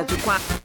Rádio 0.00 0.18
4. 0.22 0.62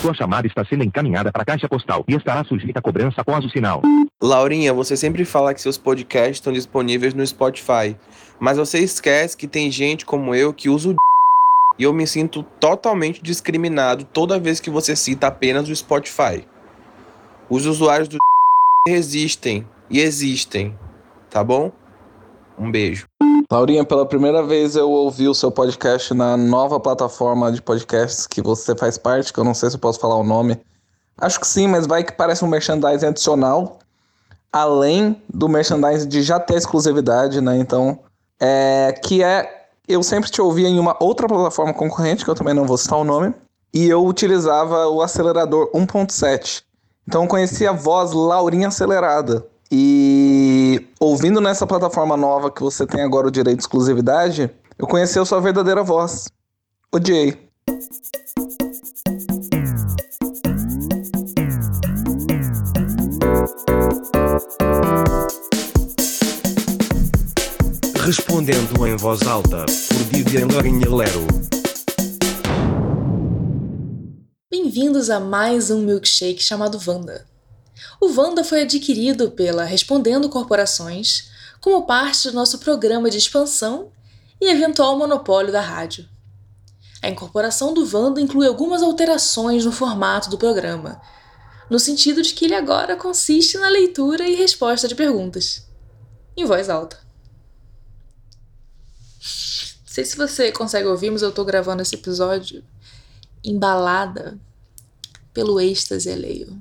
Sua 0.00 0.14
chamada 0.14 0.46
está 0.46 0.64
sendo 0.64 0.82
encaminhada 0.82 1.30
para 1.30 1.42
a 1.42 1.44
caixa 1.44 1.68
postal 1.68 2.06
e 2.08 2.14
estará 2.14 2.42
sujeita 2.42 2.78
a 2.78 2.82
cobrança 2.82 3.20
após 3.20 3.44
o 3.44 3.50
sinal. 3.50 3.82
Laurinha, 4.18 4.72
você 4.72 4.96
sempre 4.96 5.26
fala 5.26 5.52
que 5.52 5.60
seus 5.60 5.76
podcasts 5.76 6.38
estão 6.38 6.50
disponíveis 6.50 7.12
no 7.12 7.26
Spotify, 7.26 7.94
mas 8.40 8.56
você 8.56 8.78
esquece 8.78 9.36
que 9.36 9.46
tem 9.46 9.70
gente 9.70 10.06
como 10.06 10.34
eu 10.34 10.54
que 10.54 10.70
usa 10.70 10.88
o 10.88 10.94
e 11.78 11.82
eu 11.82 11.92
me 11.92 12.06
sinto 12.06 12.42
totalmente 12.58 13.22
discriminado 13.22 14.04
toda 14.04 14.40
vez 14.40 14.58
que 14.58 14.70
você 14.70 14.96
cita 14.96 15.26
apenas 15.26 15.68
o 15.68 15.76
Spotify. 15.76 16.48
Os 17.50 17.66
usuários 17.66 18.08
do 18.08 18.16
resistem 18.88 19.68
e 19.90 20.00
existem, 20.00 20.74
tá 21.28 21.44
bom? 21.44 21.70
Um 22.58 22.70
beijo. 22.70 23.06
Laurinha, 23.50 23.82
pela 23.82 24.04
primeira 24.04 24.42
vez 24.42 24.76
eu 24.76 24.90
ouvi 24.90 25.26
o 25.26 25.34
seu 25.34 25.50
podcast 25.50 26.12
na 26.12 26.36
nova 26.36 26.78
plataforma 26.78 27.50
de 27.50 27.62
podcasts 27.62 28.26
que 28.26 28.42
você 28.42 28.76
faz 28.76 28.98
parte, 28.98 29.32
que 29.32 29.40
eu 29.40 29.44
não 29.44 29.54
sei 29.54 29.70
se 29.70 29.76
eu 29.76 29.80
posso 29.80 29.98
falar 29.98 30.16
o 30.16 30.22
nome. 30.22 30.60
Acho 31.16 31.40
que 31.40 31.46
sim, 31.46 31.66
mas 31.66 31.86
vai 31.86 32.04
que 32.04 32.12
parece 32.12 32.44
um 32.44 32.48
merchandising 32.48 33.06
adicional, 33.06 33.78
além 34.52 35.20
do 35.32 35.48
merchandising 35.48 36.06
de 36.06 36.22
já 36.22 36.38
ter 36.38 36.56
exclusividade, 36.56 37.40
né? 37.40 37.56
Então, 37.56 37.98
é, 38.38 38.92
que 39.02 39.22
é. 39.22 39.66
Eu 39.88 40.02
sempre 40.02 40.30
te 40.30 40.42
ouvia 40.42 40.68
em 40.68 40.78
uma 40.78 40.94
outra 41.00 41.26
plataforma 41.26 41.72
concorrente, 41.72 42.22
que 42.22 42.30
eu 42.30 42.34
também 42.34 42.52
não 42.52 42.66
vou 42.66 42.76
citar 42.76 42.98
o 42.98 43.04
nome, 43.04 43.34
e 43.72 43.88
eu 43.88 44.04
utilizava 44.04 44.86
o 44.88 45.00
acelerador 45.00 45.70
1.7. 45.72 46.62
Então 47.06 47.22
eu 47.22 47.28
conhecia 47.28 47.70
a 47.70 47.72
voz 47.72 48.12
Laurinha 48.12 48.68
Acelerada. 48.68 49.46
E 49.70 50.47
ouvindo 51.00 51.40
nessa 51.40 51.66
plataforma 51.66 52.16
nova 52.16 52.50
que 52.50 52.62
você 52.62 52.86
tem 52.86 53.02
agora 53.02 53.28
o 53.28 53.30
direito 53.30 53.58
de 53.58 53.62
exclusividade, 53.62 54.50
eu 54.78 54.86
conheci 54.86 55.18
a 55.18 55.24
sua 55.24 55.40
verdadeira 55.40 55.82
voz. 55.82 56.28
Odiei. 56.92 57.48
Respondendo 68.04 68.86
em 68.86 68.96
voz 68.96 69.22
alta, 69.26 69.66
por 69.66 69.98
Vivian 70.10 70.46
Lourinha 70.46 70.88
Lero. 70.88 71.26
Bem-vindos 74.50 75.10
a 75.10 75.20
mais 75.20 75.70
um 75.70 75.82
milkshake 75.82 76.42
chamado 76.42 76.78
Vanda. 76.78 77.26
O 78.00 78.08
Vanda 78.08 78.44
foi 78.44 78.62
adquirido 78.62 79.30
pela 79.30 79.64
Respondendo 79.64 80.28
Corporações 80.28 81.30
como 81.60 81.86
parte 81.86 82.28
do 82.28 82.34
nosso 82.34 82.58
programa 82.58 83.10
de 83.10 83.18
expansão 83.18 83.90
e 84.40 84.48
eventual 84.48 84.96
monopólio 84.98 85.52
da 85.52 85.60
rádio. 85.60 86.08
A 87.02 87.08
incorporação 87.08 87.72
do 87.72 87.86
Vanda 87.86 88.20
inclui 88.20 88.46
algumas 88.46 88.82
alterações 88.82 89.64
no 89.64 89.72
formato 89.72 90.30
do 90.30 90.38
programa, 90.38 91.00
no 91.70 91.78
sentido 91.78 92.22
de 92.22 92.34
que 92.34 92.44
ele 92.44 92.54
agora 92.54 92.96
consiste 92.96 93.58
na 93.58 93.68
leitura 93.68 94.26
e 94.26 94.34
resposta 94.34 94.88
de 94.88 94.94
perguntas, 94.94 95.66
em 96.36 96.44
voz 96.44 96.68
alta. 96.68 96.98
Não 99.20 99.94
sei 99.94 100.04
se 100.04 100.16
você 100.16 100.50
consegue 100.52 100.88
ouvir, 100.88 101.10
mas 101.10 101.22
eu 101.22 101.32
tô 101.32 101.44
gravando 101.44 101.82
esse 101.82 101.94
episódio 101.94 102.64
embalada 103.44 104.38
pelo 105.32 105.60
êxtase 105.60 106.10
alheio. 106.10 106.56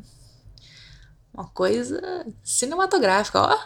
Uma 1.37 1.47
coisa 1.49 2.25
cinematográfica, 2.43 3.39
ó. 3.39 3.59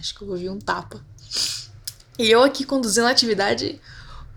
Acho 0.00 0.14
que 0.14 0.22
eu 0.22 0.30
ouvi 0.30 0.48
um 0.48 0.58
tapa. 0.58 1.04
E 2.18 2.30
eu 2.30 2.42
aqui 2.42 2.64
conduzindo 2.64 3.06
a 3.06 3.10
atividade 3.10 3.78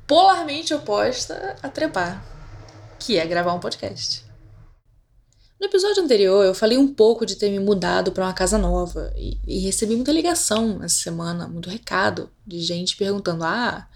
polarmente 0.05 0.73
oposta 0.73 1.55
a 1.63 1.69
trepar, 1.69 2.21
que 2.99 3.17
é 3.17 3.25
gravar 3.25 3.53
um 3.53 3.61
podcast. 3.61 4.25
No 5.57 5.67
episódio 5.67 6.03
anterior, 6.03 6.43
eu 6.43 6.53
falei 6.53 6.77
um 6.77 6.93
pouco 6.93 7.25
de 7.25 7.37
ter 7.37 7.49
me 7.49 7.59
mudado 7.59 8.11
para 8.11 8.25
uma 8.25 8.33
casa 8.33 8.57
nova 8.57 9.13
e, 9.15 9.37
e, 9.47 9.59
recebi 9.59 9.95
muita 9.95 10.11
ligação 10.11 10.83
essa 10.83 10.95
semana, 10.95 11.47
muito 11.47 11.69
recado 11.69 12.29
de 12.45 12.59
gente 12.59 12.97
perguntando: 12.97 13.45
ah, 13.45 13.87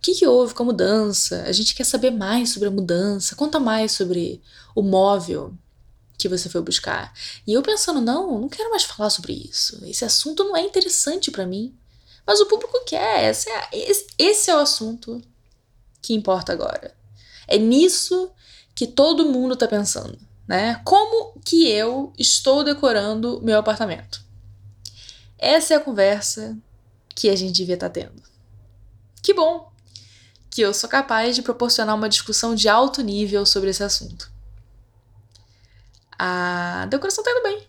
que, 0.00 0.14
que 0.14 0.26
houve 0.26 0.54
com 0.54 0.62
a 0.62 0.66
mudança? 0.66 1.42
A 1.42 1.52
gente 1.52 1.74
quer 1.74 1.84
saber 1.84 2.10
mais 2.10 2.50
sobre 2.50 2.68
a 2.68 2.72
mudança. 2.72 3.36
Conta 3.36 3.60
mais 3.60 3.92
sobre 3.92 4.42
o 4.74 4.82
móvel 4.82 5.54
que 6.16 6.28
você 6.28 6.48
foi 6.48 6.62
buscar. 6.62 7.12
E 7.46 7.52
eu 7.52 7.62
pensando, 7.62 8.00
não, 8.00 8.40
não 8.40 8.48
quero 8.48 8.70
mais 8.70 8.84
falar 8.84 9.10
sobre 9.10 9.32
isso. 9.32 9.84
Esse 9.84 10.04
assunto 10.04 10.44
não 10.44 10.56
é 10.56 10.62
interessante 10.62 11.30
para 11.30 11.46
mim. 11.46 11.74
Mas 12.26 12.40
o 12.40 12.46
público 12.46 12.82
quer. 12.86 13.30
Esse 13.30 13.50
é, 13.50 13.68
esse, 14.18 14.50
é 14.50 14.56
o 14.56 14.60
assunto 14.60 15.20
que 16.00 16.14
importa 16.14 16.52
agora. 16.52 16.94
É 17.46 17.58
nisso 17.58 18.30
que 18.74 18.86
todo 18.86 19.26
mundo 19.26 19.56
tá 19.56 19.66
pensando, 19.66 20.18
né? 20.46 20.80
Como 20.84 21.38
que 21.44 21.68
eu 21.68 22.12
estou 22.18 22.64
decorando 22.64 23.40
meu 23.42 23.58
apartamento? 23.58 24.24
Essa 25.38 25.74
é 25.74 25.76
a 25.76 25.80
conversa 25.80 26.56
que 27.14 27.28
a 27.28 27.36
gente 27.36 27.52
devia 27.52 27.74
estar 27.74 27.88
tá 27.88 28.00
tendo. 28.00 28.22
Que 29.22 29.34
bom 29.34 29.69
que 30.50 30.60
eu 30.60 30.74
sou 30.74 30.90
capaz 30.90 31.36
de 31.36 31.42
proporcionar 31.42 31.94
uma 31.94 32.08
discussão 32.08 32.54
de 32.54 32.68
alto 32.68 33.02
nível 33.02 33.46
sobre 33.46 33.70
esse 33.70 33.84
assunto. 33.84 34.30
A 36.18 36.86
decoração 36.90 37.22
tá 37.22 37.30
indo 37.30 37.42
bem. 37.42 37.66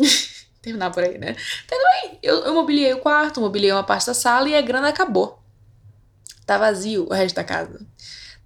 Terminar 0.60 0.90
por 0.90 1.04
aí, 1.04 1.16
né? 1.16 1.34
Tá 1.66 1.76
indo 1.76 1.84
bem. 2.02 2.18
Eu, 2.22 2.44
eu 2.44 2.54
mobiliei 2.54 2.92
o 2.92 2.98
quarto, 2.98 3.40
mobiliei 3.40 3.70
uma 3.70 3.84
parte 3.84 4.06
da 4.06 4.14
sala 4.14 4.48
e 4.48 4.56
a 4.56 4.60
grana 4.60 4.88
acabou. 4.88 5.40
Tá 6.44 6.58
vazio 6.58 7.06
o 7.08 7.14
resto 7.14 7.36
da 7.36 7.44
casa. 7.44 7.80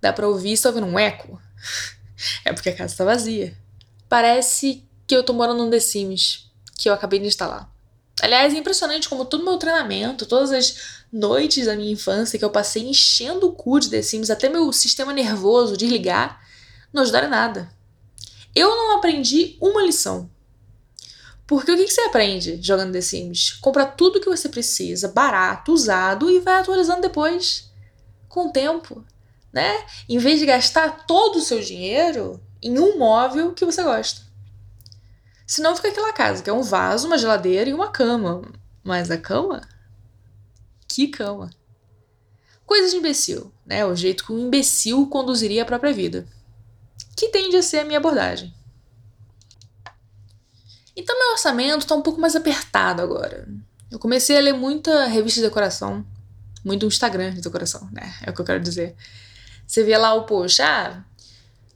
Dá 0.01 0.13
pra 0.13 0.29
ouvir 0.29 0.57
só 0.57 0.69
ouvindo 0.69 0.87
um 0.87 0.99
eco. 0.99 1.41
É 2.45 2.53
porque 2.53 2.69
a 2.69 2.77
casa 2.77 2.95
tá 2.95 3.03
vazia. 3.03 3.57
Parece 4.07 4.87
que 5.07 5.17
eu 5.17 5.23
tô 5.23 5.33
morando 5.33 5.65
num 5.65 5.71
The 5.71 5.81
Sims, 5.81 6.53
que 6.77 6.87
eu 6.87 6.93
acabei 6.93 7.19
de 7.19 7.27
instalar. 7.27 7.67
Aliás, 8.21 8.53
é 8.53 8.59
impressionante 8.59 9.09
como 9.09 9.25
todo 9.25 9.43
meu 9.43 9.57
treinamento, 9.57 10.27
todas 10.27 10.53
as 10.53 11.00
noites 11.13 11.67
da 11.67 11.77
minha 11.77 11.93
infância 11.93 12.39
que 12.39 12.45
eu 12.45 12.51
passei 12.51 12.89
enchendo 12.89 13.49
o 13.49 13.53
cu 13.53 13.81
de 13.81 13.91
The 13.91 14.03
Sims 14.03 14.31
até 14.31 14.49
meu 14.49 14.73
sistema 14.73 15.13
nervoso 15.13 15.77
desligar, 15.77 16.41
não 16.93 17.03
ajudaram 17.03 17.29
nada. 17.29 17.71
Eu 18.55 18.69
não 18.71 18.97
aprendi 18.97 19.57
uma 19.61 19.83
lição. 19.83 20.31
Porque 21.47 21.73
o 21.73 21.77
que 21.77 21.89
você 21.89 22.03
aprende 22.03 22.61
jogando 22.63 22.93
The 22.93 23.01
Sims? 23.01 23.53
Compra 23.55 23.85
tudo 23.85 24.21
que 24.21 24.29
você 24.29 24.49
precisa, 24.49 25.09
barato, 25.09 25.73
usado, 25.73 26.31
e 26.31 26.39
vai 26.39 26.61
atualizando 26.61 27.01
depois, 27.01 27.73
com 28.29 28.47
o 28.47 28.53
tempo, 28.53 29.05
né? 29.53 29.85
Em 30.09 30.19
vez 30.19 30.39
de 30.39 30.47
gastar 30.47 31.07
todo 31.07 31.37
o 31.37 31.43
seu 31.43 31.61
dinheiro 31.61 32.41
em 32.63 32.79
um 32.79 32.99
móvel 32.99 33.53
que 33.53 33.65
você 33.65 33.83
gosta. 33.83 34.23
Senão 35.45 35.75
fica 35.75 35.89
aquela 35.89 36.13
casa, 36.13 36.43
que 36.43 36.49
é 36.49 36.53
um 36.53 36.63
vaso, 36.63 37.09
uma 37.09 37.19
geladeira 37.19 37.69
e 37.69 37.75
uma 37.75 37.91
cama. 37.91 38.43
Mas 38.85 39.11
a 39.11 39.19
cama 39.19 39.61
que 40.91 41.07
cama. 41.07 41.51
Coisa 42.67 42.91
de 42.91 42.97
imbecil, 42.97 43.53
né? 43.65 43.87
O 43.87 43.95
jeito 43.95 44.25
que 44.25 44.33
um 44.33 44.47
imbecil 44.47 45.07
conduziria 45.07 45.63
a 45.63 45.67
própria 45.67 45.93
vida. 45.93 46.27
Que 47.17 47.29
tende 47.29 47.57
a 47.57 47.63
ser 47.63 47.79
a 47.79 47.85
minha 47.85 47.99
abordagem. 47.99 48.53
Então 50.97 51.17
meu 51.17 51.33
orçamento 51.33 51.83
está 51.83 51.95
um 51.95 52.03
pouco 52.03 52.21
mais 52.21 52.35
apertado 52.35 53.01
agora. 53.01 53.49
Eu 53.91 53.99
comecei 53.99 54.37
a 54.37 54.41
ler 54.41 54.53
muita 54.53 55.07
revista 55.07 55.41
de 55.41 55.47
decoração, 55.47 56.05
muito 56.65 56.87
Instagram 56.87 57.35
de 57.35 57.41
decoração, 57.41 57.89
né? 57.93 58.13
É 58.25 58.31
o 58.31 58.35
que 58.35 58.41
eu 58.41 58.45
quero 58.45 58.61
dizer. 58.61 58.97
Você 59.67 59.85
vê 59.85 59.97
lá 59.97 60.15
o 60.15 60.25
post, 60.25 60.61
ah, 60.61 61.05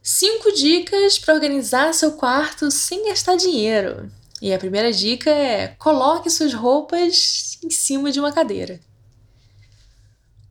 cinco 0.03 0.51
dicas 0.51 1.17
para 1.17 1.33
organizar 1.33 1.93
seu 1.93 2.11
quarto 2.13 2.69
sem 2.69 3.07
gastar 3.07 3.37
dinheiro. 3.37 4.11
E 4.41 4.53
a 4.53 4.59
primeira 4.59 4.91
dica 4.91 5.29
é 5.29 5.69
coloque 5.79 6.29
suas 6.29 6.53
roupas 6.53 7.57
em 7.63 7.69
cima 7.69 8.11
de 8.11 8.19
uma 8.19 8.33
cadeira. 8.33 8.79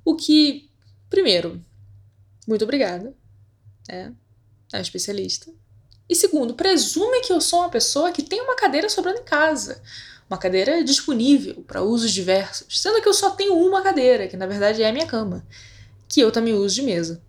O 0.04 0.14
que, 0.14 0.70
primeiro, 1.08 1.64
muito 2.46 2.64
obrigada, 2.64 3.14
né? 3.88 4.14
É 4.72 4.78
um 4.78 4.80
especialista. 4.80 5.50
E 6.08 6.14
segundo, 6.14 6.54
presume 6.54 7.20
que 7.20 7.32
eu 7.32 7.40
sou 7.40 7.60
uma 7.60 7.70
pessoa 7.70 8.12
que 8.12 8.22
tem 8.22 8.40
uma 8.40 8.56
cadeira 8.56 8.88
sobrando 8.88 9.20
em 9.20 9.24
casa. 9.24 9.80
Uma 10.28 10.38
cadeira 10.38 10.82
disponível 10.84 11.62
para 11.66 11.82
usos 11.82 12.10
diversos. 12.12 12.80
Sendo 12.80 13.00
que 13.00 13.08
eu 13.08 13.14
só 13.14 13.30
tenho 13.30 13.56
uma 13.56 13.82
cadeira, 13.82 14.28
que 14.28 14.36
na 14.36 14.46
verdade 14.46 14.82
é 14.82 14.88
a 14.88 14.92
minha 14.92 15.06
cama. 15.06 15.46
Que 16.08 16.20
eu 16.20 16.30
também 16.30 16.54
uso 16.54 16.74
de 16.74 16.82
mesa. 16.82 17.22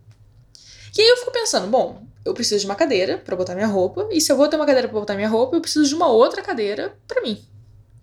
E 0.97 1.01
aí 1.01 1.07
eu 1.07 1.17
fico 1.17 1.31
pensando, 1.31 1.67
bom, 1.67 2.05
eu 2.23 2.33
preciso 2.33 2.61
de 2.61 2.65
uma 2.65 2.75
cadeira 2.75 3.17
para 3.17 3.35
botar 3.35 3.53
minha 3.55 3.67
roupa. 3.67 4.07
E 4.11 4.19
se 4.19 4.31
eu 4.31 4.37
vou 4.37 4.47
ter 4.47 4.55
uma 4.55 4.65
cadeira 4.65 4.87
para 4.87 4.99
botar 4.99 5.15
minha 5.15 5.29
roupa, 5.29 5.55
eu 5.55 5.61
preciso 5.61 5.87
de 5.87 5.95
uma 5.95 6.07
outra 6.07 6.41
cadeira 6.41 6.97
para 7.07 7.21
mim. 7.21 7.45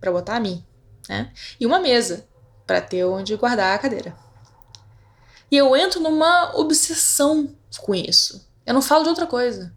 para 0.01 0.13
botar 0.13 0.37
a 0.37 0.41
mim. 0.41 0.65
Né? 1.09 1.33
E 1.59 1.67
uma 1.67 1.81
mesa 1.81 2.27
para 2.67 2.81
ter 2.81 3.05
onde 3.05 3.37
guardar 3.37 3.75
a 3.75 3.79
cadeira. 3.79 4.17
E 5.53 5.57
eu 5.59 5.77
entro 5.77 6.01
numa 6.01 6.57
obsessão 6.57 7.55
com 7.83 7.95
isso. 7.95 8.43
Eu 8.65 8.73
não 8.73 8.81
falo 8.81 9.03
de 9.03 9.11
outra 9.11 9.27
coisa. 9.27 9.71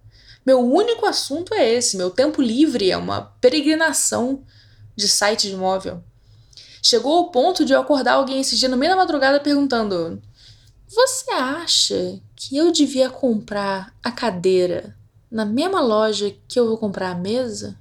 Meu 0.46 0.62
único 0.62 1.06
assunto 1.06 1.54
é 1.54 1.70
esse. 1.70 1.98
Meu 1.98 2.10
tempo 2.10 2.42
livre 2.42 2.90
é 2.90 2.96
uma 2.96 3.24
peregrinação 3.42 4.42
de 4.96 5.10
site 5.10 5.50
de 5.50 5.58
móvel. 5.58 6.02
Chegou 6.82 7.18
ao 7.18 7.30
ponto 7.30 7.66
de 7.66 7.74
eu 7.74 7.82
acordar 7.82 8.14
alguém 8.14 8.40
esse 8.40 8.56
dia 8.56 8.70
no 8.70 8.78
meio 8.78 8.94
da 8.94 8.96
madrugada 8.96 9.38
perguntando: 9.42 10.22
Você 10.88 11.32
acha 11.32 12.22
que 12.38 12.56
eu 12.56 12.72
devia 12.72 13.10
comprar 13.10 13.94
a 14.02 14.14
cadeira 14.14 14.96
na 15.30 15.44
mesma 15.44 15.82
loja 15.82 16.34
que 16.48 16.58
eu 16.58 16.68
vou 16.68 16.78
comprar 16.78 17.10
a 17.10 17.16
mesa? 17.16 17.78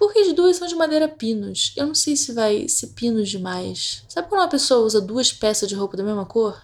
Porque 0.00 0.18
as 0.20 0.32
duas 0.32 0.56
são 0.56 0.66
de 0.66 0.74
madeira 0.74 1.06
pinos. 1.06 1.74
Eu 1.76 1.86
não 1.86 1.94
sei 1.94 2.16
se 2.16 2.32
vai 2.32 2.66
ser 2.70 2.86
pinos 2.86 3.28
demais. 3.28 4.02
Sabe 4.08 4.30
quando 4.30 4.40
uma 4.40 4.48
pessoa 4.48 4.80
usa 4.80 4.98
duas 4.98 5.30
peças 5.30 5.68
de 5.68 5.74
roupa 5.74 5.94
da 5.94 6.02
mesma 6.02 6.24
cor? 6.24 6.58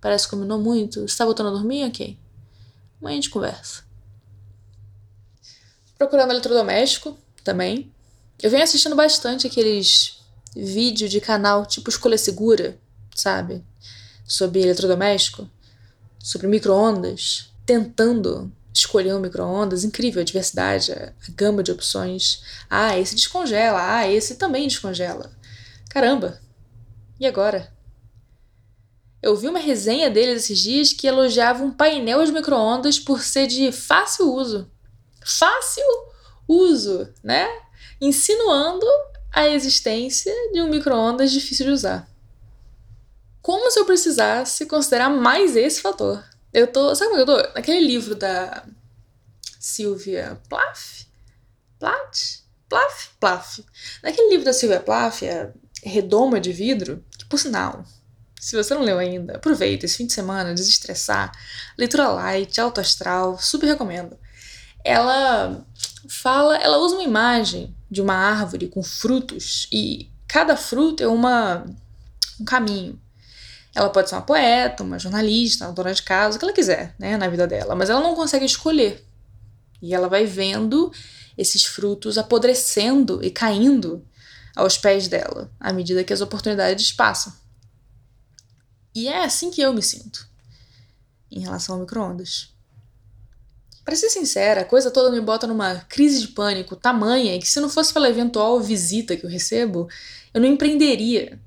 Parece 0.00 0.26
que 0.26 0.30
combinou 0.30 0.60
muito. 0.60 1.00
Você 1.00 1.18
tá 1.18 1.24
voltando 1.24 1.48
a 1.48 1.52
dormir? 1.52 1.84
Ok. 1.84 2.16
Amanhã 3.00 3.14
a 3.14 3.20
gente 3.20 3.30
conversa. 3.30 3.82
Procurando 5.98 6.30
eletrodoméstico 6.30 7.18
também. 7.42 7.92
Eu 8.40 8.48
venho 8.50 8.62
assistindo 8.62 8.94
bastante 8.94 9.48
aqueles 9.48 10.20
vídeos 10.54 11.10
de 11.10 11.20
canal 11.20 11.66
tipo 11.66 11.90
Escolha 11.90 12.16
Segura, 12.16 12.78
sabe? 13.16 13.64
Sobre 14.24 14.62
eletrodoméstico, 14.62 15.50
sobre 16.20 16.46
micro-ondas, 16.46 17.50
tentando 17.66 18.52
escolher 18.74 19.14
um 19.14 19.20
micro-ondas. 19.20 19.84
Incrível 19.84 20.20
a 20.20 20.24
diversidade, 20.24 20.92
a, 20.92 21.12
a 21.26 21.32
gama 21.34 21.62
de 21.62 21.70
opções. 21.70 22.42
Ah, 22.68 22.98
esse 22.98 23.14
descongela. 23.14 23.78
Ah, 23.80 24.10
esse 24.10 24.34
também 24.34 24.66
descongela. 24.66 25.30
Caramba! 25.88 26.40
E 27.20 27.26
agora? 27.26 27.72
Eu 29.22 29.36
vi 29.36 29.48
uma 29.48 29.58
resenha 29.58 30.10
deles 30.10 30.44
esses 30.44 30.58
dias 30.58 30.92
que 30.92 31.06
elogiava 31.06 31.64
um 31.64 31.70
painel 31.70 32.22
de 32.24 32.32
micro-ondas 32.32 32.98
por 32.98 33.22
ser 33.22 33.46
de 33.46 33.72
fácil 33.72 34.32
uso. 34.34 34.70
Fácil 35.24 35.84
uso, 36.46 37.08
né? 37.22 37.48
Insinuando 38.00 38.86
a 39.32 39.48
existência 39.48 40.32
de 40.52 40.60
um 40.60 40.68
micro-ondas 40.68 41.32
difícil 41.32 41.66
de 41.66 41.72
usar. 41.72 42.08
Como 43.40 43.70
se 43.70 43.78
eu 43.78 43.84
precisasse 43.84 44.66
considerar 44.66 45.08
mais 45.08 45.56
esse 45.56 45.80
fator. 45.80 46.22
Eu 46.54 46.68
tô. 46.68 46.94
Sabe 46.94 47.10
como 47.10 47.22
eu 47.22 47.26
tô? 47.26 47.36
Naquele 47.52 47.84
livro 47.84 48.14
da 48.14 48.64
Sylvia 49.58 50.40
Plath? 50.48 51.06
Plath? 51.80 52.44
Plath? 52.68 53.08
Plath. 53.18 53.58
Naquele 54.00 54.30
livro 54.30 54.44
da 54.44 54.52
Sylvia 54.52 54.78
Plath, 54.78 55.24
a 55.24 55.52
Redoma 55.82 56.40
de 56.40 56.52
Vidro, 56.52 57.04
que 57.18 57.24
por 57.24 57.40
sinal, 57.40 57.84
se 58.40 58.54
você 58.54 58.72
não 58.72 58.82
leu 58.82 58.98
ainda, 58.98 59.34
aproveita 59.34 59.84
esse 59.84 59.96
fim 59.96 60.06
de 60.06 60.12
semana, 60.12 60.54
desestressar. 60.54 61.32
Leitura 61.76 62.06
light, 62.06 62.60
alto 62.60 62.80
astral, 62.80 63.36
super 63.36 63.66
recomendo. 63.66 64.16
Ela 64.84 65.66
fala, 66.08 66.56
ela 66.58 66.78
usa 66.78 66.94
uma 66.94 67.02
imagem 67.02 67.74
de 67.90 68.00
uma 68.00 68.14
árvore 68.14 68.68
com 68.68 68.82
frutos 68.82 69.66
e 69.72 70.08
cada 70.28 70.56
fruto 70.56 71.02
é 71.02 71.08
uma 71.08 71.66
um 72.40 72.44
caminho. 72.44 73.00
Ela 73.74 73.90
pode 73.90 74.08
ser 74.08 74.14
uma 74.14 74.22
poeta, 74.22 74.84
uma 74.84 74.98
jornalista, 74.98 75.66
uma 75.66 75.72
dona 75.72 75.92
de 75.92 76.02
casa, 76.02 76.36
o 76.36 76.38
que 76.38 76.44
ela 76.44 76.54
quiser, 76.54 76.94
né, 76.98 77.16
na 77.16 77.28
vida 77.28 77.46
dela, 77.46 77.74
mas 77.74 77.90
ela 77.90 78.00
não 78.00 78.14
consegue 78.14 78.44
escolher. 78.44 79.04
E 79.82 79.92
ela 79.92 80.08
vai 80.08 80.24
vendo 80.24 80.92
esses 81.36 81.64
frutos 81.64 82.16
apodrecendo 82.16 83.22
e 83.22 83.30
caindo 83.30 84.06
aos 84.54 84.78
pés 84.78 85.08
dela, 85.08 85.50
à 85.58 85.72
medida 85.72 86.04
que 86.04 86.12
as 86.12 86.20
oportunidades 86.20 86.92
passam. 86.92 87.32
E 88.94 89.08
é 89.08 89.24
assim 89.24 89.50
que 89.50 89.60
eu 89.60 89.72
me 89.72 89.82
sinto 89.82 90.28
em 91.30 91.40
relação 91.40 91.74
ao 91.74 91.80
micro-ondas. 91.80 92.54
Para 93.84 93.96
ser 93.96 94.08
sincera, 94.08 94.62
a 94.62 94.64
coisa 94.64 94.90
toda 94.90 95.10
me 95.10 95.20
bota 95.20 95.46
numa 95.46 95.76
crise 95.88 96.20
de 96.20 96.28
pânico 96.28 96.76
tamanha 96.76 97.38
que, 97.38 97.46
se 97.46 97.60
não 97.60 97.68
fosse 97.68 97.92
pela 97.92 98.08
eventual 98.08 98.60
visita 98.60 99.16
que 99.16 99.26
eu 99.26 99.30
recebo, 99.30 99.88
eu 100.32 100.40
não 100.40 100.48
empreenderia 100.48 101.38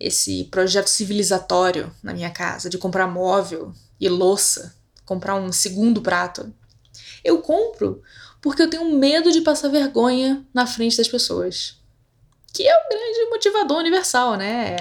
esse 0.00 0.44
projeto 0.44 0.88
civilizatório 0.88 1.94
na 2.02 2.14
minha 2.14 2.30
casa 2.30 2.70
de 2.70 2.78
comprar 2.78 3.06
móvel 3.06 3.72
e 4.00 4.08
louça, 4.08 4.74
comprar 5.04 5.36
um 5.36 5.52
segundo 5.52 6.00
prato. 6.00 6.52
Eu 7.22 7.42
compro 7.42 8.02
porque 8.40 8.62
eu 8.62 8.70
tenho 8.70 8.96
medo 8.96 9.30
de 9.30 9.42
passar 9.42 9.68
vergonha 9.68 10.44
na 10.54 10.66
frente 10.66 10.96
das 10.96 11.08
pessoas. 11.08 11.78
Que 12.52 12.66
é 12.66 12.74
o 12.74 12.88
grande 12.88 13.30
motivador 13.30 13.78
universal, 13.78 14.36
né? 14.36 14.76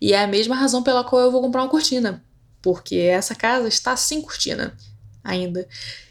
E 0.00 0.12
é 0.12 0.22
a 0.22 0.26
mesma 0.26 0.56
razão 0.56 0.82
pela 0.82 1.04
qual 1.04 1.22
eu 1.22 1.30
vou 1.30 1.40
comprar 1.40 1.62
uma 1.62 1.70
cortina. 1.70 2.22
Porque 2.60 2.96
essa 2.96 3.34
casa 3.34 3.68
está 3.68 3.96
sem 3.96 4.20
cortina 4.20 4.76
ainda. 5.22 5.66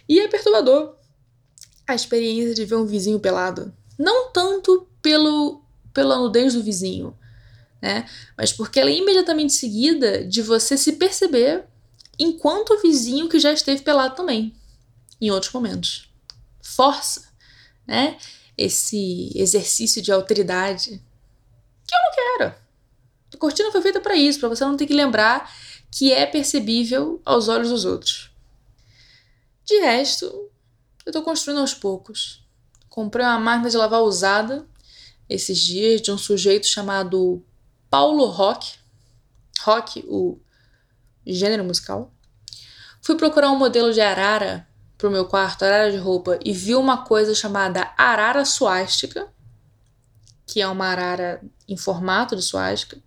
E 0.07 0.19
é 0.19 0.27
perturbador 0.27 0.95
a 1.85 1.93
experiência 1.93 2.55
de 2.55 2.65
ver 2.65 2.75
um 2.75 2.85
vizinho 2.85 3.19
pelado. 3.19 3.73
Não 3.97 4.31
tanto 4.31 4.87
pelo, 5.01 5.61
pela 5.93 6.17
nudez 6.17 6.53
do 6.53 6.63
vizinho, 6.63 7.17
né? 7.81 8.07
Mas 8.37 8.51
porque 8.51 8.79
ela 8.79 8.89
é 8.89 8.95
imediatamente 8.95 9.53
seguida 9.53 10.23
de 10.25 10.41
você 10.41 10.77
se 10.77 10.93
perceber 10.93 11.65
enquanto 12.19 12.71
o 12.71 12.81
vizinho 12.81 13.29
que 13.29 13.39
já 13.39 13.51
esteve 13.51 13.81
pelado 13.81 14.15
também, 14.15 14.53
em 15.21 15.31
outros 15.31 15.51
momentos. 15.51 16.09
Força, 16.61 17.29
né? 17.85 18.17
Esse 18.57 19.31
exercício 19.35 20.01
de 20.01 20.11
alteridade 20.11 21.01
que 21.85 21.95
eu 21.95 21.99
não 21.99 22.11
quero. 22.13 22.55
A 23.33 23.37
cortina 23.37 23.71
foi 23.71 23.81
feita 23.81 24.01
para 24.01 24.15
isso, 24.15 24.39
para 24.39 24.49
você 24.49 24.65
não 24.65 24.75
ter 24.75 24.87
que 24.87 24.93
lembrar 24.93 25.51
que 25.91 26.11
é 26.11 26.25
percebível 26.25 27.21
aos 27.23 27.47
olhos 27.47 27.69
dos 27.69 27.85
outros. 27.85 28.31
De 29.63 29.79
resto, 29.79 30.49
eu 31.05 31.11
tô 31.11 31.21
construindo 31.21 31.59
aos 31.59 31.73
poucos. 31.73 32.43
Comprei 32.89 33.25
uma 33.25 33.39
máquina 33.39 33.69
de 33.69 33.77
lavar 33.77 34.01
usada 34.01 34.67
esses 35.29 35.59
dias 35.59 36.01
de 36.01 36.11
um 36.11 36.17
sujeito 36.17 36.65
chamado 36.65 37.43
Paulo 37.89 38.25
Rock. 38.25 38.75
Rock, 39.61 40.03
o 40.07 40.39
gênero 41.25 41.63
musical. 41.63 42.13
Fui 43.01 43.15
procurar 43.15 43.51
um 43.51 43.57
modelo 43.57 43.93
de 43.93 44.01
arara 44.01 44.67
pro 44.97 45.11
meu 45.11 45.25
quarto, 45.25 45.63
arara 45.63 45.91
de 45.91 45.97
roupa, 45.97 46.39
e 46.43 46.51
vi 46.51 46.75
uma 46.75 47.05
coisa 47.05 47.33
chamada 47.35 47.93
arara 47.97 48.43
suástica, 48.45 49.31
que 50.45 50.61
é 50.61 50.67
uma 50.67 50.87
arara 50.87 51.41
em 51.67 51.77
formato 51.77 52.35
de 52.35 52.41
suástica. 52.41 53.01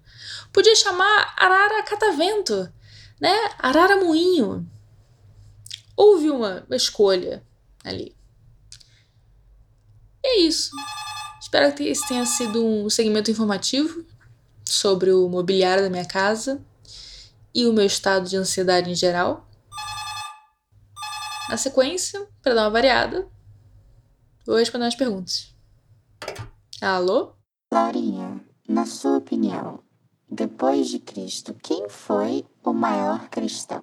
Podia 0.52 0.74
chamar 0.76 1.34
arara 1.36 1.82
catavento, 1.82 2.72
né? 3.20 3.34
Arara 3.58 3.96
moinho 3.96 4.68
houve 6.00 6.30
uma, 6.30 6.66
escolha 6.70 7.44
ali. 7.84 8.16
E 10.24 10.28
é 10.28 10.40
isso. 10.40 10.70
Espero 11.38 11.74
que 11.74 11.84
esse 11.84 12.08
tenha 12.08 12.24
sido 12.24 12.64
um 12.64 12.88
segmento 12.88 13.30
informativo 13.30 14.06
sobre 14.72 15.12
o 15.12 15.28
mobiliário 15.28 15.82
da 15.82 15.90
minha 15.90 16.04
casa 16.04 16.64
e 17.54 17.66
o 17.66 17.72
meu 17.72 17.84
estado 17.84 18.28
de 18.28 18.36
ansiedade 18.36 18.90
em 18.90 18.94
geral. 18.94 19.46
Na 21.48 21.56
sequência, 21.56 22.28
para 22.42 22.54
dar 22.54 22.62
uma 22.62 22.70
variada, 22.70 23.28
vou 24.46 24.56
responder 24.56 24.86
as 24.86 24.94
perguntas. 24.94 25.52
Alô? 26.80 27.32
Laurinha, 27.72 28.40
na 28.68 28.86
sua 28.86 29.18
opinião, 29.18 29.82
depois 30.30 30.88
de 30.88 31.00
Cristo, 31.00 31.54
quem 31.60 31.88
foi 31.88 32.46
o 32.64 32.72
maior 32.72 33.28
cristão? 33.28 33.82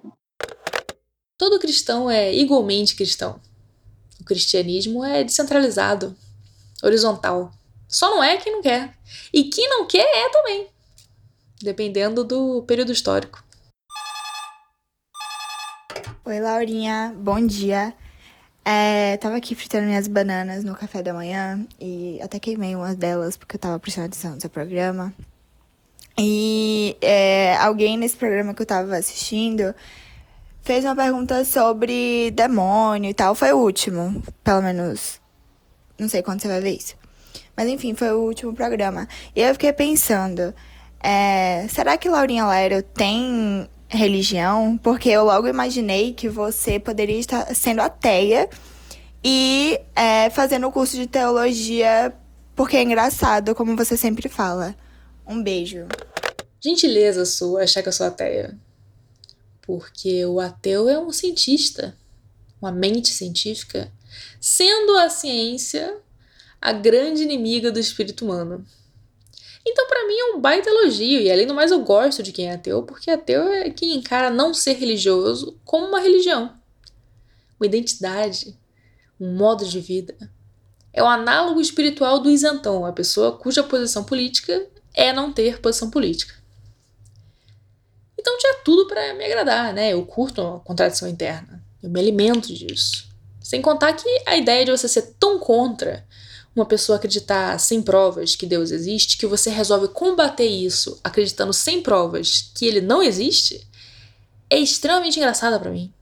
Todo 1.36 1.60
cristão 1.60 2.10
é 2.10 2.34
igualmente 2.34 2.96
cristão. 2.96 3.40
O 4.20 4.24
cristianismo 4.24 5.04
é 5.04 5.22
descentralizado, 5.22 6.16
horizontal. 6.82 7.52
Só 7.86 8.10
não 8.10 8.24
é 8.24 8.36
quem 8.38 8.52
não 8.52 8.62
quer. 8.62 8.98
E 9.32 9.44
quem 9.44 9.68
não 9.68 9.86
quer 9.86 10.04
é 10.04 10.28
também, 10.30 10.68
dependendo 11.62 12.24
do 12.24 12.62
período 12.62 12.92
histórico. 12.92 13.42
Oi, 16.24 16.40
Laurinha, 16.40 17.14
bom 17.16 17.44
dia. 17.46 17.94
É, 18.64 19.16
tava 19.16 19.36
aqui 19.36 19.54
fritando 19.54 19.86
minhas 19.86 20.06
bananas 20.06 20.62
no 20.62 20.74
café 20.74 21.02
da 21.02 21.14
manhã 21.14 21.66
e 21.80 22.20
até 22.22 22.38
queimei 22.38 22.76
umas 22.76 22.96
delas 22.96 23.36
porque 23.36 23.56
eu 23.56 23.60
tava 23.60 23.78
prestando 23.78 24.08
atenção 24.08 24.34
no 24.34 24.40
seu 24.40 24.50
programa. 24.50 25.14
E 26.18 26.96
é, 27.00 27.56
alguém 27.56 27.96
nesse 27.96 28.16
programa 28.16 28.52
que 28.52 28.60
eu 28.60 28.66
tava 28.66 28.96
assistindo 28.96 29.74
fez 30.62 30.84
uma 30.84 30.94
pergunta 30.94 31.44
sobre 31.46 32.30
demônio 32.32 33.08
e 33.08 33.14
tal. 33.14 33.34
Foi 33.34 33.52
o 33.52 33.56
último, 33.56 34.22
pelo 34.44 34.60
menos. 34.60 35.18
Não 35.98 36.08
sei 36.08 36.22
quando 36.22 36.42
você 36.42 36.48
vai 36.48 36.60
ver 36.60 36.76
isso. 36.76 36.94
Mas 37.56 37.68
enfim, 37.68 37.94
foi 37.94 38.12
o 38.12 38.18
último 38.18 38.52
programa. 38.52 39.08
E 39.34 39.40
eu 39.40 39.54
fiquei 39.54 39.72
pensando: 39.72 40.54
é, 41.02 41.66
será 41.68 41.96
que 41.96 42.08
Laurinha 42.08 42.46
Lério 42.46 42.82
tem 42.82 43.68
religião? 43.88 44.78
Porque 44.82 45.08
eu 45.08 45.24
logo 45.24 45.48
imaginei 45.48 46.12
que 46.12 46.28
você 46.28 46.78
poderia 46.78 47.18
estar 47.18 47.54
sendo 47.54 47.80
ateia 47.80 48.48
e 49.22 49.80
é, 49.94 50.30
fazendo 50.30 50.66
o 50.68 50.72
curso 50.72 50.96
de 50.96 51.06
teologia, 51.06 52.12
porque 52.54 52.76
é 52.76 52.82
engraçado, 52.82 53.54
como 53.54 53.76
você 53.76 53.96
sempre 53.96 54.28
fala. 54.28 54.74
Um 55.26 55.42
beijo. 55.42 55.86
Gentileza 56.60 57.24
sua 57.24 57.62
achar 57.62 57.82
que 57.82 57.88
eu 57.88 57.92
sou 57.92 58.06
ateia 58.06 58.56
porque 59.68 60.24
o 60.24 60.40
ateu 60.40 60.88
é 60.88 60.98
um 60.98 61.12
cientista, 61.12 61.94
uma 62.58 62.72
mente 62.72 63.10
científica, 63.10 63.92
sendo 64.40 64.96
a 64.96 65.10
ciência 65.10 65.94
a 66.58 66.72
grande 66.72 67.22
inimiga 67.22 67.70
do 67.70 67.78
espírito 67.78 68.24
humano. 68.24 68.64
Então, 69.70 69.86
para 69.86 70.06
mim, 70.06 70.16
é 70.18 70.24
um 70.34 70.40
baita 70.40 70.70
elogio. 70.70 71.20
E 71.20 71.30
além 71.30 71.46
do 71.46 71.54
mais, 71.54 71.70
eu 71.70 71.80
gosto 71.80 72.22
de 72.22 72.32
quem 72.32 72.48
é 72.48 72.54
ateu, 72.54 72.82
porque 72.82 73.10
ateu 73.10 73.42
é 73.52 73.68
quem 73.68 73.94
encara 73.94 74.30
não 74.30 74.54
ser 74.54 74.72
religioso 74.72 75.60
como 75.62 75.86
uma 75.86 76.00
religião, 76.00 76.58
uma 77.60 77.66
identidade, 77.66 78.58
um 79.20 79.34
modo 79.34 79.66
de 79.66 79.78
vida. 79.78 80.16
É 80.90 81.02
o 81.02 81.06
análogo 81.06 81.60
espiritual 81.60 82.18
do 82.18 82.30
isentão, 82.30 82.86
a 82.86 82.92
pessoa 82.92 83.36
cuja 83.36 83.62
posição 83.62 84.04
política 84.04 84.66
é 84.94 85.12
não 85.12 85.32
ter 85.32 85.60
posição 85.60 85.90
política. 85.90 86.34
Então 88.18 88.38
tinha 88.38 88.54
tudo 88.64 88.86
para 88.86 89.14
me 89.14 89.24
agradar, 89.24 89.72
né? 89.74 89.92
Eu 89.92 90.04
curto 90.06 90.40
a 90.40 90.60
contradição 90.60 91.06
interna. 91.06 91.62
Eu 91.82 91.90
me 91.90 92.00
alimento 92.00 92.52
disso. 92.52 93.06
Sem 93.40 93.60
contar 93.60 93.92
que 93.92 94.08
a 94.26 94.36
ideia 94.36 94.64
de 94.64 94.70
você 94.70 94.88
ser 94.88 95.14
tão 95.18 95.38
contra 95.38 96.06
uma 96.58 96.66
pessoa 96.66 96.96
acreditar 96.96 97.58
sem 97.58 97.80
provas 97.80 98.34
que 98.34 98.46
Deus 98.46 98.70
existe, 98.70 99.16
que 99.16 99.26
você 99.26 99.50
resolve 99.50 99.88
combater 99.88 100.46
isso 100.46 100.98
acreditando 101.02 101.52
sem 101.52 101.82
provas 101.82 102.50
que 102.54 102.66
ele 102.66 102.80
não 102.80 103.02
existe, 103.02 103.66
é 104.50 104.58
extremamente 104.58 105.18
engraçada 105.18 105.58
para 105.58 105.70
mim. 105.70 105.92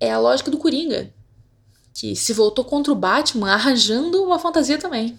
É 0.00 0.10
a 0.10 0.18
lógica 0.18 0.50
do 0.50 0.58
Coringa, 0.58 1.12
que 1.94 2.16
se 2.16 2.32
voltou 2.32 2.64
contra 2.64 2.92
o 2.92 2.96
Batman 2.96 3.52
arranjando 3.52 4.22
uma 4.22 4.38
fantasia 4.38 4.78
também. 4.78 5.18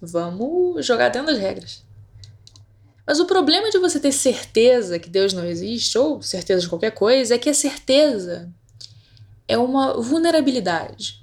Vamos 0.00 0.84
jogar 0.84 1.08
dentro 1.08 1.32
das 1.32 1.38
regras. 1.38 1.82
Mas 3.06 3.18
o 3.18 3.26
problema 3.26 3.70
de 3.70 3.78
você 3.78 3.98
ter 3.98 4.12
certeza 4.12 4.98
que 4.98 5.10
Deus 5.10 5.32
não 5.32 5.44
existe, 5.44 5.98
ou 5.98 6.22
certeza 6.22 6.62
de 6.62 6.68
qualquer 6.68 6.92
coisa, 6.92 7.34
é 7.34 7.38
que 7.38 7.50
a 7.50 7.54
certeza 7.54 8.52
é 9.48 9.58
uma 9.58 10.00
vulnerabilidade. 10.00 11.21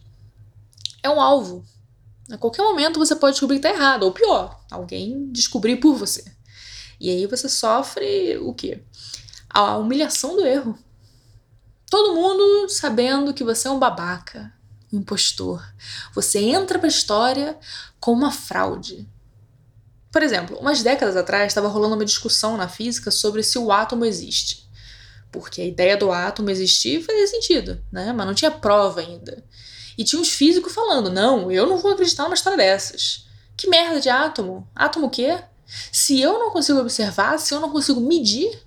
É 1.02 1.10
um 1.10 1.22
alvo. 1.22 1.64
A 2.32 2.38
qualquer 2.38 2.62
momento 2.62 3.00
você 3.00 3.16
pode 3.16 3.34
descobrir 3.34 3.60
que 3.60 3.68
está 3.68 3.78
errado, 3.78 4.04
ou 4.04 4.12
pior, 4.12 4.60
alguém 4.70 5.32
descobrir 5.32 5.78
por 5.78 5.96
você. 5.96 6.24
E 7.00 7.10
aí 7.10 7.26
você 7.26 7.50
sofre 7.50 8.38
o 8.38 8.54
quê? 8.54 8.84
A 9.50 9.78
humilhação 9.78 10.36
do 10.36 10.46
erro. 10.46 10.78
Todo 11.90 12.14
mundo 12.14 12.70
sabendo 12.70 13.34
que 13.34 13.44
você 13.44 13.68
é 13.68 13.72
um 13.72 13.80
babaca, 13.80 14.54
um 14.94 15.00
impostor. 15.00 15.64
Você 16.14 16.40
entra 16.40 16.78
para 16.78 16.88
a 16.88 16.90
história 16.90 17.58
com 18.00 18.12
uma 18.12 18.32
fraude. 18.32 19.10
Por 20.12 20.22
exemplo, 20.22 20.58
umas 20.60 20.84
décadas 20.84 21.16
atrás 21.16 21.48
estava 21.48 21.68
rolando 21.68 21.96
uma 21.96 22.06
discussão 22.06 22.58
na 22.58 22.68
física 22.68 23.10
sobre 23.10 23.42
se 23.42 23.58
o 23.58 23.72
átomo 23.72 24.06
existe. 24.06 24.70
Porque 25.32 25.62
a 25.62 25.66
ideia 25.66 25.96
do 25.98 26.12
átomo 26.12 26.50
existir 26.50 27.04
fazia 27.04 27.28
sentido, 27.28 27.84
né? 27.92 28.12
Mas 28.14 28.28
não 28.28 28.34
tinha 28.34 28.52
prova 28.52 29.00
ainda. 29.00 29.44
E 30.00 30.04
tinha 30.06 30.22
uns 30.22 30.30
físicos 30.30 30.74
falando: 30.74 31.10
não, 31.10 31.52
eu 31.52 31.68
não 31.68 31.78
vou 31.78 31.92
acreditar 31.92 32.24
numa 32.24 32.34
história 32.34 32.58
dessas. 32.58 33.28
Que 33.58 33.68
merda 33.68 34.00
de 34.00 34.08
átomo? 34.08 34.66
Átomo 34.74 35.08
o 35.08 35.10
quê? 35.10 35.44
Se 35.92 36.22
eu 36.22 36.40
não 36.40 36.52
consigo 36.52 36.80
observar, 36.80 37.38
se 37.38 37.54
eu 37.54 37.60
não 37.60 37.70
consigo 37.70 38.00
medir, 38.00 38.64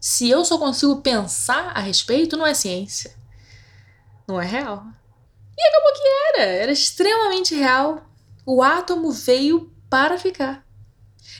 se 0.00 0.30
eu 0.30 0.42
só 0.42 0.56
consigo 0.56 1.02
pensar 1.02 1.72
a 1.76 1.80
respeito, 1.80 2.34
não 2.34 2.46
é 2.46 2.54
ciência. 2.54 3.14
Não 4.26 4.40
é 4.40 4.46
real. 4.46 4.82
E 5.54 5.68
acabou 5.68 5.92
que 5.92 6.08
era. 6.08 6.50
Era 6.50 6.72
extremamente 6.72 7.54
real. 7.54 8.02
O 8.46 8.62
átomo 8.62 9.12
veio 9.12 9.70
para 9.90 10.16
ficar. 10.16 10.66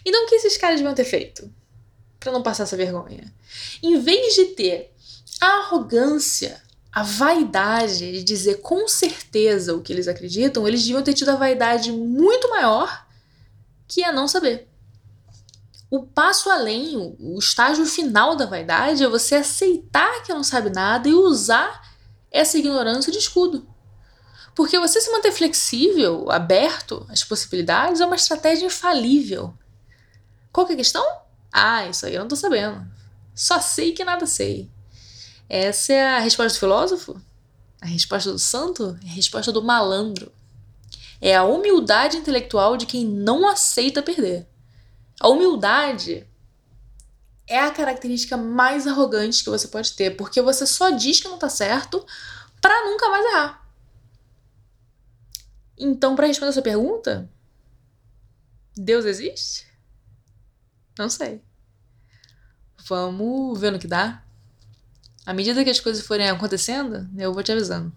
Então 0.04 0.26
o 0.26 0.28
que 0.28 0.34
esses 0.34 0.58
caras 0.58 0.76
deviam 0.76 0.94
ter 0.94 1.04
feito? 1.04 1.50
Para 2.18 2.30
não 2.30 2.42
passar 2.42 2.64
essa 2.64 2.76
vergonha. 2.76 3.32
Em 3.82 3.98
vez 3.98 4.34
de 4.34 4.44
ter 4.48 4.94
a 5.40 5.60
arrogância, 5.60 6.62
a 6.92 7.02
vaidade 7.02 8.12
de 8.12 8.24
dizer 8.24 8.56
com 8.56 8.88
certeza 8.88 9.74
o 9.74 9.80
que 9.80 9.92
eles 9.92 10.08
acreditam, 10.08 10.66
eles 10.66 10.82
deviam 10.82 11.02
ter 11.02 11.14
tido 11.14 11.30
a 11.30 11.36
vaidade 11.36 11.92
muito 11.92 12.48
maior 12.50 13.06
que 13.86 14.02
é 14.02 14.12
não 14.12 14.26
saber. 14.26 14.68
O 15.90 16.04
passo 16.04 16.48
além, 16.50 17.16
o 17.18 17.38
estágio 17.38 17.84
final 17.84 18.36
da 18.36 18.46
vaidade 18.46 19.02
é 19.02 19.08
você 19.08 19.36
aceitar 19.36 20.22
que 20.22 20.32
não 20.32 20.44
sabe 20.44 20.70
nada 20.70 21.08
e 21.08 21.14
usar 21.14 21.82
essa 22.30 22.56
ignorância 22.56 23.10
de 23.10 23.18
escudo. 23.18 23.68
Porque 24.54 24.78
você 24.78 25.00
se 25.00 25.10
manter 25.10 25.32
flexível, 25.32 26.30
aberto 26.30 27.04
às 27.08 27.24
possibilidades, 27.24 28.00
é 28.00 28.06
uma 28.06 28.14
estratégia 28.14 28.66
infalível. 28.66 29.54
Qual 30.52 30.66
que 30.66 30.72
é 30.72 30.74
a 30.74 30.78
questão? 30.78 31.04
Ah, 31.52 31.86
isso 31.86 32.06
aí 32.06 32.14
eu 32.14 32.20
não 32.20 32.28
tô 32.28 32.36
sabendo. 32.36 32.86
Só 33.34 33.60
sei 33.60 33.92
que 33.92 34.04
nada 34.04 34.26
sei. 34.26 34.70
Essa 35.50 35.92
é 35.92 36.16
a 36.16 36.20
resposta 36.20 36.56
do 36.56 36.60
filósofo? 36.60 37.20
A 37.80 37.86
resposta 37.86 38.30
do 38.30 38.38
santo? 38.38 38.96
É 39.04 39.08
a 39.08 39.14
resposta 39.14 39.50
do 39.50 39.60
malandro. 39.60 40.30
É 41.20 41.34
a 41.34 41.42
humildade 41.42 42.18
intelectual 42.18 42.76
de 42.76 42.86
quem 42.86 43.04
não 43.04 43.48
aceita 43.48 44.00
perder. 44.00 44.46
A 45.18 45.28
humildade 45.28 46.24
é 47.48 47.58
a 47.58 47.72
característica 47.72 48.36
mais 48.36 48.86
arrogante 48.86 49.42
que 49.42 49.50
você 49.50 49.66
pode 49.66 49.94
ter, 49.94 50.16
porque 50.16 50.40
você 50.40 50.64
só 50.64 50.90
diz 50.90 51.20
que 51.20 51.26
não 51.26 51.36
tá 51.36 51.48
certo 51.48 52.06
para 52.60 52.86
nunca 52.88 53.08
mais 53.08 53.26
errar. 53.26 53.68
Então, 55.76 56.14
para 56.14 56.28
responder 56.28 56.50
a 56.50 56.52
sua 56.52 56.62
pergunta, 56.62 57.28
Deus 58.76 59.04
existe? 59.04 59.66
Não 60.96 61.10
sei. 61.10 61.42
Vamos 62.86 63.60
ver 63.60 63.72
no 63.72 63.80
que 63.80 63.88
dá. 63.88 64.22
À 65.30 65.32
medida 65.32 65.62
que 65.62 65.70
as 65.70 65.78
coisas 65.78 66.04
forem 66.04 66.28
acontecendo, 66.28 67.08
eu 67.16 67.32
vou 67.32 67.40
te 67.40 67.52
avisando. 67.52 67.92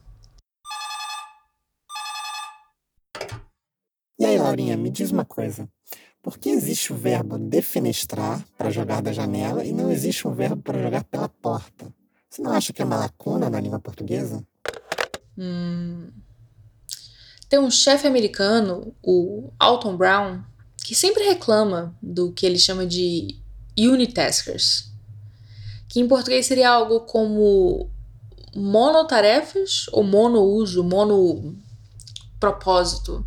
E 4.20 4.24
aí, 4.24 4.38
Laurinha, 4.38 4.78
me 4.78 4.92
diz 4.92 5.10
uma 5.10 5.26
coisa. 5.26 5.68
Por 6.22 6.38
que 6.38 6.50
existe 6.50 6.94
o 6.94 6.96
verbo 6.96 7.40
defenestrar 7.40 8.46
para 8.56 8.70
jogar 8.70 9.02
da 9.02 9.12
janela 9.12 9.66
e 9.66 9.74
não 9.74 9.92
existe 9.92 10.28
um 10.28 10.32
verbo 10.32 10.62
para 10.62 10.80
jogar 10.80 11.04
pela 11.06 11.28
porta? 11.28 11.92
Você 12.30 12.40
não 12.44 12.52
acha 12.52 12.72
que 12.72 12.84
é 12.84 12.86
uma 12.86 12.98
lacuna 12.98 13.50
na 13.50 13.60
língua 13.60 13.80
portuguesa? 13.80 14.46
Hum. 15.36 16.12
Tem 17.50 17.58
um 17.58 17.72
chefe 17.72 18.06
americano, 18.06 18.96
o 19.02 19.52
Alton 19.58 19.98
Brown, 19.98 20.44
que 20.86 20.94
sempre 20.94 21.24
reclama 21.24 21.98
do 22.00 22.32
que 22.32 22.46
ele 22.46 22.60
chama 22.60 22.86
de 22.86 23.40
unitaskers, 23.76 24.93
que 25.94 26.00
em 26.00 26.08
português 26.08 26.48
seria 26.48 26.72
algo 26.72 27.02
como 27.02 27.88
monotarefas 28.56 29.86
ou 29.92 30.04
monouso, 30.04 30.84
monopropósito. 30.84 33.24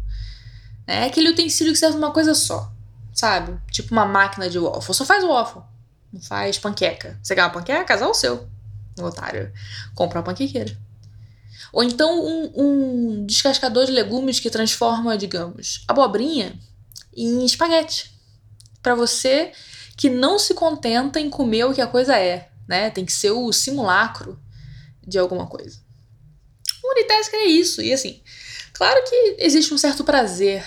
É 0.87 1.05
aquele 1.05 1.31
utensílio 1.31 1.73
que 1.73 1.79
serve 1.79 1.97
uma 1.97 2.13
coisa 2.13 2.35
só 2.35 2.75
sabe? 3.17 3.59
Tipo 3.71 3.93
uma 3.93 4.05
máquina 4.05 4.49
de 4.49 4.59
waffle. 4.59 4.95
Só 4.95 5.05
faz 5.05 5.25
waffle. 5.25 5.63
Não 6.13 6.21
faz 6.21 6.59
panqueca. 6.59 7.19
Você 7.23 7.35
quer 7.35 7.43
uma 7.43 7.51
panqueca? 7.51 7.85
Casal 7.85 8.15
seu. 8.15 8.47
Otário. 9.01 9.51
Compra 9.95 10.19
uma 10.19 10.25
panquequeira. 10.25 10.77
Ou 11.73 11.83
então 11.83 12.25
um, 12.25 12.53
um 12.55 13.27
descascador 13.27 13.87
de 13.87 13.93
legumes 13.93 14.39
que 14.39 14.51
transforma, 14.51 15.17
digamos, 15.17 15.83
abobrinha 15.89 16.59
em 17.17 17.45
espaguete. 17.45 18.15
Para 18.83 18.95
você 18.95 19.53
que 19.97 20.11
não 20.11 20.39
se 20.39 20.55
contenta 20.55 21.19
em 21.19 21.31
comer 21.31 21.65
o 21.65 21.75
que 21.75 21.81
a 21.81 21.87
coisa 21.87 22.19
é, 22.19 22.51
né? 22.69 22.91
Tem 22.91 23.05
que 23.05 23.13
ser 23.13 23.31
o 23.31 23.53
simulacro 23.53 24.39
de 25.07 25.19
alguma 25.19 25.47
coisa. 25.47 25.79
O 26.83 26.93
Unitask 26.93 27.33
é 27.35 27.45
isso. 27.45 27.81
E 27.83 27.93
assim, 27.93 28.23
claro 28.73 29.03
que 29.09 29.37
existe 29.39 29.73
um 29.73 29.79
certo 29.79 30.05
prazer 30.05 30.65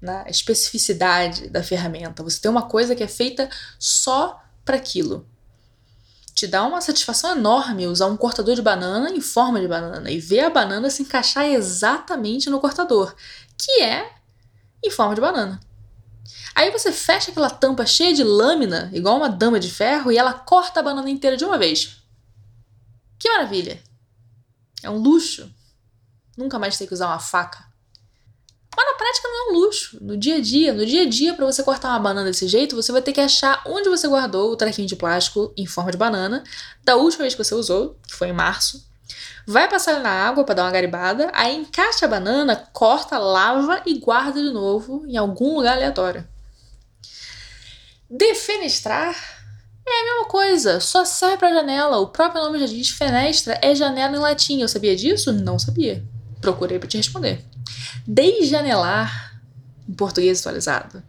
na 0.00 0.28
especificidade 0.28 1.48
da 1.48 1.62
ferramenta. 1.62 2.22
Você 2.22 2.40
tem 2.40 2.50
uma 2.50 2.68
coisa 2.68 2.94
que 2.94 3.02
é 3.02 3.08
feita 3.08 3.48
só 3.78 4.42
para 4.64 4.76
aquilo. 4.76 5.26
Te 6.34 6.46
dá 6.46 6.64
uma 6.64 6.80
satisfação 6.80 7.32
enorme 7.32 7.86
usar 7.86 8.06
um 8.06 8.16
cortador 8.16 8.54
de 8.54 8.62
banana 8.62 9.10
em 9.10 9.20
forma 9.20 9.60
de 9.60 9.68
banana 9.68 10.10
e 10.10 10.18
ver 10.18 10.40
a 10.40 10.50
banana 10.50 10.90
se 10.90 11.02
encaixar 11.02 11.46
exatamente 11.46 12.50
no 12.50 12.60
cortador, 12.60 13.14
que 13.56 13.82
é 13.82 14.10
em 14.84 14.90
forma 14.90 15.14
de 15.14 15.20
banana. 15.20 15.60
Aí 16.54 16.70
você 16.70 16.92
fecha 16.92 17.30
aquela 17.30 17.50
tampa 17.50 17.84
cheia 17.84 18.14
de 18.14 18.22
lâmina, 18.22 18.90
igual 18.92 19.16
uma 19.16 19.28
dama 19.28 19.58
de 19.58 19.70
ferro, 19.70 20.10
e 20.10 20.18
ela 20.18 20.32
corta 20.32 20.80
a 20.80 20.82
banana 20.82 21.10
inteira 21.10 21.36
de 21.36 21.44
uma 21.44 21.58
vez. 21.58 21.96
Que 23.18 23.28
maravilha! 23.28 23.82
É 24.82 24.90
um 24.90 24.98
luxo. 24.98 25.50
Nunca 26.36 26.58
mais 26.58 26.76
ter 26.76 26.86
que 26.86 26.94
usar 26.94 27.06
uma 27.06 27.18
faca. 27.18 27.64
Mas 28.76 28.86
na 28.86 28.94
prática 28.94 29.28
não 29.28 29.34
é 29.34 29.52
um 29.52 29.58
luxo. 29.60 29.98
No 30.00 30.16
dia 30.16 30.36
a 30.36 30.40
dia, 30.40 30.72
no 30.72 30.84
dia 30.84 31.02
a 31.02 31.08
dia, 31.08 31.34
para 31.34 31.46
você 31.46 31.62
cortar 31.62 31.90
uma 31.90 32.00
banana 32.00 32.26
desse 32.26 32.48
jeito, 32.48 32.74
você 32.74 32.90
vai 32.90 33.00
ter 33.00 33.12
que 33.12 33.20
achar 33.20 33.62
onde 33.66 33.88
você 33.88 34.08
guardou 34.08 34.50
o 34.50 34.56
trequinho 34.56 34.88
de 34.88 34.96
plástico 34.96 35.52
em 35.56 35.66
forma 35.66 35.92
de 35.92 35.96
banana 35.96 36.42
da 36.82 36.96
última 36.96 37.22
vez 37.22 37.34
que 37.34 37.42
você 37.42 37.54
usou, 37.54 37.98
que 38.06 38.14
foi 38.14 38.28
em 38.28 38.32
março. 38.32 38.84
Vai 39.46 39.68
passar 39.68 40.00
na 40.00 40.10
água 40.10 40.44
para 40.44 40.54
dar 40.54 40.64
uma 40.64 40.70
garibada, 40.70 41.30
aí 41.34 41.54
encaixa 41.54 42.06
a 42.06 42.08
banana, 42.08 42.56
corta, 42.72 43.18
lava 43.18 43.82
e 43.84 43.98
guarda 43.98 44.42
de 44.42 44.50
novo 44.50 45.04
em 45.06 45.16
algum 45.16 45.56
lugar 45.56 45.76
aleatório. 45.76 46.26
Defenestrar 48.08 49.14
é 49.86 50.00
a 50.00 50.04
mesma 50.04 50.28
coisa, 50.28 50.80
só 50.80 51.04
serve 51.04 51.36
para 51.36 51.52
janela. 51.52 51.98
O 51.98 52.08
próprio 52.08 52.42
nome 52.42 52.58
já 52.58 52.66
diz 52.66 52.88
fenestra 52.88 53.58
é 53.60 53.74
janela 53.74 54.16
em 54.16 54.20
latim. 54.20 54.60
Eu 54.60 54.68
sabia 54.68 54.96
disso? 54.96 55.32
Não 55.32 55.58
sabia. 55.58 56.02
Procurei 56.40 56.78
para 56.78 56.88
te 56.88 56.96
responder. 56.96 57.44
Desjanelar, 58.06 59.40
em 59.88 59.92
português 59.92 60.40
atualizado, 60.40 61.02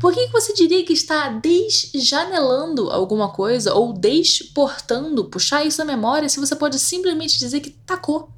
Por 0.00 0.12
que 0.12 0.28
você 0.28 0.52
diria 0.52 0.84
que 0.84 0.92
está 0.92 1.28
desjanelando 1.28 2.90
alguma 2.90 3.30
coisa 3.32 3.74
ou 3.74 3.92
desportando, 3.92 5.24
puxar 5.26 5.64
isso 5.64 5.78
da 5.78 5.84
memória, 5.84 6.28
se 6.28 6.40
você 6.40 6.54
pode 6.54 6.78
simplesmente 6.78 7.38
dizer 7.38 7.60
que 7.60 7.70
tacou? 7.70 8.30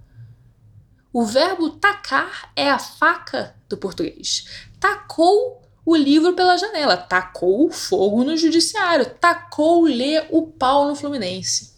O 1.12 1.24
verbo 1.24 1.70
tacar 1.70 2.52
é 2.54 2.70
a 2.70 2.78
faca 2.78 3.54
do 3.68 3.76
português. 3.76 4.46
Tacou 4.78 5.62
o 5.84 5.96
livro 5.96 6.34
pela 6.34 6.56
janela, 6.56 6.96
tacou 6.96 7.68
o 7.68 7.72
fogo 7.72 8.24
no 8.24 8.36
judiciário, 8.36 9.06
tacou-lhe 9.20 10.18
o 10.30 10.42
pau 10.42 10.88
no 10.88 10.96
Fluminense. 10.96 11.74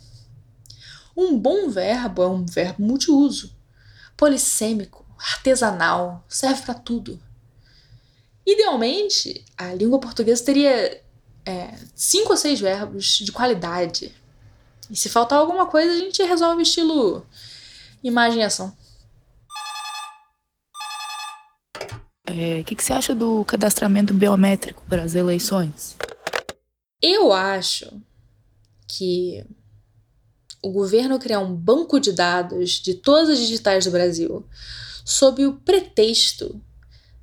Um 1.17 1.38
bom 1.38 1.69
verbo 1.69 2.23
é 2.23 2.27
um 2.27 2.45
verbo 2.45 2.83
multiuso, 2.83 3.55
polissêmico, 4.17 5.05
artesanal, 5.19 6.25
serve 6.29 6.62
para 6.62 6.75
tudo. 6.75 7.21
Idealmente, 8.49 9.45
a 9.59 9.75
língua 9.75 10.00
portuguesa 10.00 10.43
teria 10.43 11.02
é, 11.45 11.75
cinco 11.95 12.31
ou 12.31 12.37
seis 12.37 12.59
verbos 12.59 13.19
de 13.19 13.31
qualidade. 13.31 14.11
E 14.90 14.97
se 14.97 15.11
faltar 15.11 15.38
alguma 15.38 15.67
coisa, 15.67 15.93
a 15.93 15.99
gente 15.99 16.23
resolve 16.23 16.62
estilo 16.62 17.26
imagem 18.02 18.40
e 18.40 18.45
ação. 18.45 18.75
O 22.26 22.33
é, 22.33 22.62
que, 22.62 22.75
que 22.75 22.83
você 22.83 22.95
acha 22.95 23.14
do 23.14 23.45
cadastramento 23.45 24.14
biométrico 24.14 24.83
para 24.88 25.02
as 25.02 25.14
eleições? 25.14 25.95
Eu 27.02 27.35
acho 27.35 28.00
que 28.87 29.45
o 30.62 30.73
governo 30.73 31.19
criar 31.19 31.40
um 31.40 31.55
banco 31.55 32.00
de 32.00 32.12
dados 32.12 32.81
de 32.81 32.95
todas 32.95 33.28
as 33.28 33.38
digitais 33.38 33.85
do 33.85 33.90
Brasil 33.90 34.43
sob 35.05 35.45
o 35.45 35.52
pretexto 35.52 36.59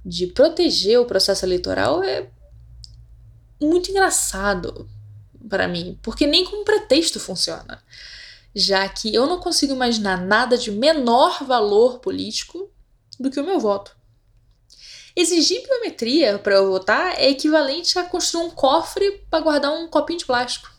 de 0.06 0.28
proteger 0.28 1.00
o 1.00 1.06
processo 1.06 1.44
eleitoral 1.44 2.04
é 2.04 2.30
muito 3.60 3.90
engraçado 3.90 4.88
para 5.50 5.68
mim, 5.68 5.98
porque 6.04 6.28
nem 6.28 6.46
como 6.46 6.64
pretexto 6.64 7.20
funciona, 7.20 7.82
já 8.54 8.88
que 8.88 9.14
eu 9.14 9.26
não 9.26 9.40
consigo 9.40 9.74
imaginar 9.74 10.22
nada 10.22 10.58
de 10.58 10.72
menor 10.72 11.44
valor 11.44 12.00
político 12.00 12.70
do 13.20 13.32
que 13.32 13.40
o 13.40 13.46
meu 13.46 13.60
voto. 13.60 13.96
Exigir 15.16 15.64
biometria 15.64 16.38
para 16.38 16.56
eu 16.56 16.70
votar 16.70 17.18
é 17.18 17.30
equivalente 17.30 17.98
a 17.98 18.04
construir 18.04 18.44
um 18.44 18.50
cofre 18.52 19.26
para 19.30 19.40
guardar 19.40 19.72
um 19.72 19.88
copinho 19.88 20.20
de 20.20 20.26
plástico. 20.26 20.70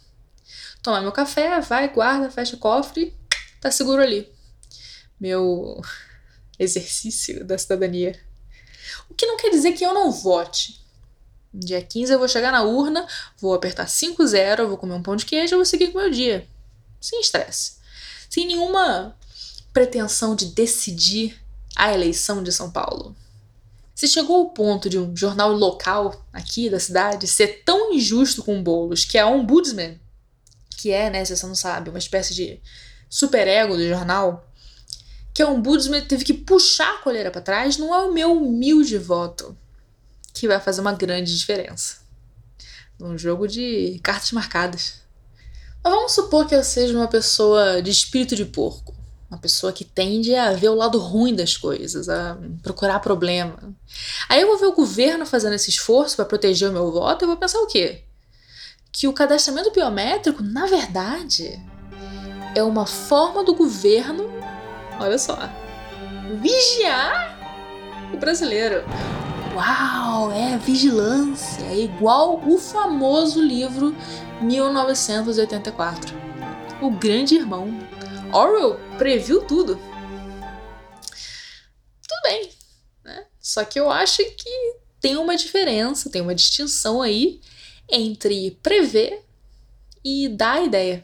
Tomar 0.82 1.00
meu 1.00 1.10
café, 1.10 1.58
vai, 1.60 1.88
guarda, 1.88 2.30
fecha 2.30 2.54
o 2.54 2.58
cofre, 2.58 3.16
tá 3.60 3.70
seguro 3.70 4.02
ali. 4.02 4.30
Meu 5.18 5.80
exercício 6.58 7.44
da 7.44 7.56
cidadania. 7.56 8.25
O 9.08 9.14
que 9.14 9.26
não 9.26 9.36
quer 9.36 9.50
dizer 9.50 9.72
que 9.72 9.84
eu 9.84 9.94
não 9.94 10.10
vote. 10.10 10.80
Dia 11.52 11.80
15 11.80 12.12
eu 12.12 12.18
vou 12.18 12.28
chegar 12.28 12.52
na 12.52 12.62
urna, 12.62 13.06
vou 13.38 13.54
apertar 13.54 13.86
5-0, 13.86 14.66
vou 14.66 14.76
comer 14.76 14.94
um 14.94 15.02
pão 15.02 15.16
de 15.16 15.24
queijo 15.24 15.54
e 15.54 15.56
vou 15.56 15.64
seguir 15.64 15.88
com 15.88 15.98
o 15.98 16.02
meu 16.02 16.10
dia. 16.10 16.46
Sem 17.00 17.20
estresse. 17.20 17.76
Sem 18.28 18.46
nenhuma 18.46 19.16
pretensão 19.72 20.34
de 20.34 20.46
decidir 20.46 21.40
a 21.74 21.92
eleição 21.92 22.42
de 22.42 22.50
São 22.52 22.70
Paulo. 22.70 23.14
Se 23.94 24.06
chegou 24.06 24.36
ao 24.36 24.50
ponto 24.50 24.90
de 24.90 24.98
um 24.98 25.16
jornal 25.16 25.52
local 25.52 26.22
aqui 26.32 26.68
da 26.68 26.78
cidade 26.78 27.26
ser 27.26 27.62
tão 27.64 27.94
injusto 27.94 28.42
com 28.42 28.62
Boulos 28.62 29.06
que 29.06 29.16
a 29.16 29.26
Ombudsman, 29.26 29.98
que 30.76 30.90
é, 30.90 31.08
né, 31.08 31.24
se 31.24 31.34
você 31.34 31.46
não 31.46 31.54
sabe, 31.54 31.88
uma 31.88 31.98
espécie 31.98 32.34
de 32.34 32.60
superego 33.08 33.74
do 33.76 33.88
jornal, 33.88 34.45
que 35.36 35.42
a 35.42 35.48
Ombudsman 35.50 36.00
teve 36.00 36.24
que 36.24 36.32
puxar 36.32 36.94
a 36.94 36.98
coleira 37.02 37.30
para 37.30 37.42
trás, 37.42 37.76
não 37.76 37.94
é 37.94 37.98
o 37.98 38.10
meu 38.10 38.32
humilde 38.32 38.96
voto 38.96 39.54
que 40.32 40.48
vai 40.48 40.58
fazer 40.58 40.80
uma 40.80 40.94
grande 40.94 41.36
diferença. 41.36 41.98
Num 42.98 43.18
jogo 43.18 43.46
de 43.46 44.00
cartas 44.02 44.32
marcadas. 44.32 44.94
Mas 45.84 45.92
vamos 45.92 46.12
supor 46.12 46.46
que 46.46 46.54
eu 46.54 46.64
seja 46.64 46.96
uma 46.96 47.06
pessoa 47.06 47.82
de 47.82 47.90
espírito 47.90 48.34
de 48.34 48.46
porco. 48.46 48.96
Uma 49.30 49.36
pessoa 49.36 49.74
que 49.74 49.84
tende 49.84 50.34
a 50.34 50.54
ver 50.54 50.70
o 50.70 50.74
lado 50.74 50.98
ruim 50.98 51.34
das 51.34 51.54
coisas, 51.54 52.08
a 52.08 52.38
procurar 52.62 53.00
problema. 53.00 53.58
Aí 54.30 54.40
eu 54.40 54.46
vou 54.46 54.56
ver 54.56 54.66
o 54.68 54.74
governo 54.74 55.26
fazendo 55.26 55.52
esse 55.52 55.68
esforço 55.68 56.16
para 56.16 56.24
proteger 56.24 56.70
o 56.70 56.72
meu 56.72 56.90
voto 56.90 57.22
e 57.22 57.24
eu 57.24 57.28
vou 57.28 57.36
pensar 57.36 57.58
o 57.58 57.66
quê? 57.66 58.04
Que 58.90 59.06
o 59.06 59.12
cadastramento 59.12 59.70
biométrico, 59.70 60.42
na 60.42 60.64
verdade, 60.64 61.62
é 62.54 62.62
uma 62.62 62.86
forma 62.86 63.44
do 63.44 63.54
governo, 63.54 64.25
olha 65.00 65.18
só, 65.18 65.36
vigiar 66.40 67.38
o 68.12 68.16
brasileiro. 68.16 68.84
Uau, 69.54 70.30
é 70.32 70.58
vigilância, 70.58 71.64
é 71.64 71.78
igual 71.78 72.42
o 72.46 72.58
famoso 72.58 73.40
livro 73.40 73.96
1984. 74.42 76.14
O 76.82 76.90
Grande 76.90 77.36
Irmão 77.36 77.68
Orwell 78.32 78.78
previu 78.98 79.42
tudo. 79.42 79.76
Tudo 82.06 82.22
bem, 82.22 82.50
né? 83.02 83.26
Só 83.40 83.64
que 83.64 83.80
eu 83.80 83.90
acho 83.90 84.18
que 84.18 84.76
tem 85.00 85.16
uma 85.16 85.36
diferença, 85.36 86.10
tem 86.10 86.20
uma 86.20 86.34
distinção 86.34 87.00
aí 87.00 87.40
entre 87.88 88.50
prever 88.62 89.24
e 90.04 90.28
dar 90.28 90.62
ideia. 90.62 91.02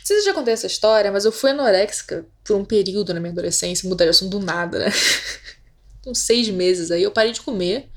Não 0.00 0.06
sei 0.06 0.18
se 0.18 0.24
já 0.24 0.34
contei 0.34 0.54
essa 0.54 0.66
história, 0.66 1.12
mas 1.12 1.24
eu 1.24 1.32
fui 1.32 1.50
anoréxica 1.50 2.26
por 2.42 2.56
um 2.56 2.64
período 2.64 3.14
na 3.14 3.20
minha 3.20 3.32
adolescência, 3.32 3.88
mudar 3.88 4.04
de 4.04 4.10
assunto 4.10 4.38
do 4.38 4.44
nada, 4.44 4.78
né? 4.78 4.92
Uns 6.06 6.18
seis 6.20 6.48
meses 6.48 6.90
aí 6.90 7.02
eu 7.02 7.10
parei 7.10 7.32
de 7.32 7.40
comer 7.40 7.90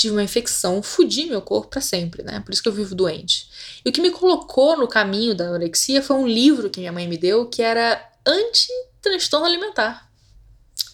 tive 0.00 0.14
uma 0.14 0.22
infecção, 0.22 0.82
fudi 0.82 1.26
meu 1.26 1.42
corpo 1.42 1.68
para 1.68 1.80
sempre, 1.80 2.22
né? 2.22 2.40
Por 2.40 2.52
isso 2.52 2.62
que 2.62 2.68
eu 2.68 2.72
vivo 2.72 2.94
doente. 2.94 3.48
E 3.84 3.88
o 3.88 3.92
que 3.92 4.00
me 4.00 4.10
colocou 4.10 4.76
no 4.76 4.88
caminho 4.88 5.34
da 5.34 5.44
anorexia 5.44 6.02
foi 6.02 6.16
um 6.16 6.26
livro 6.26 6.70
que 6.70 6.80
minha 6.80 6.92
mãe 6.92 7.06
me 7.06 7.18
deu 7.18 7.46
que 7.46 7.62
era 7.62 8.02
anti-transtorno 8.26 9.46
alimentar. 9.46 10.08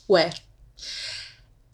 Ué. 0.09 0.33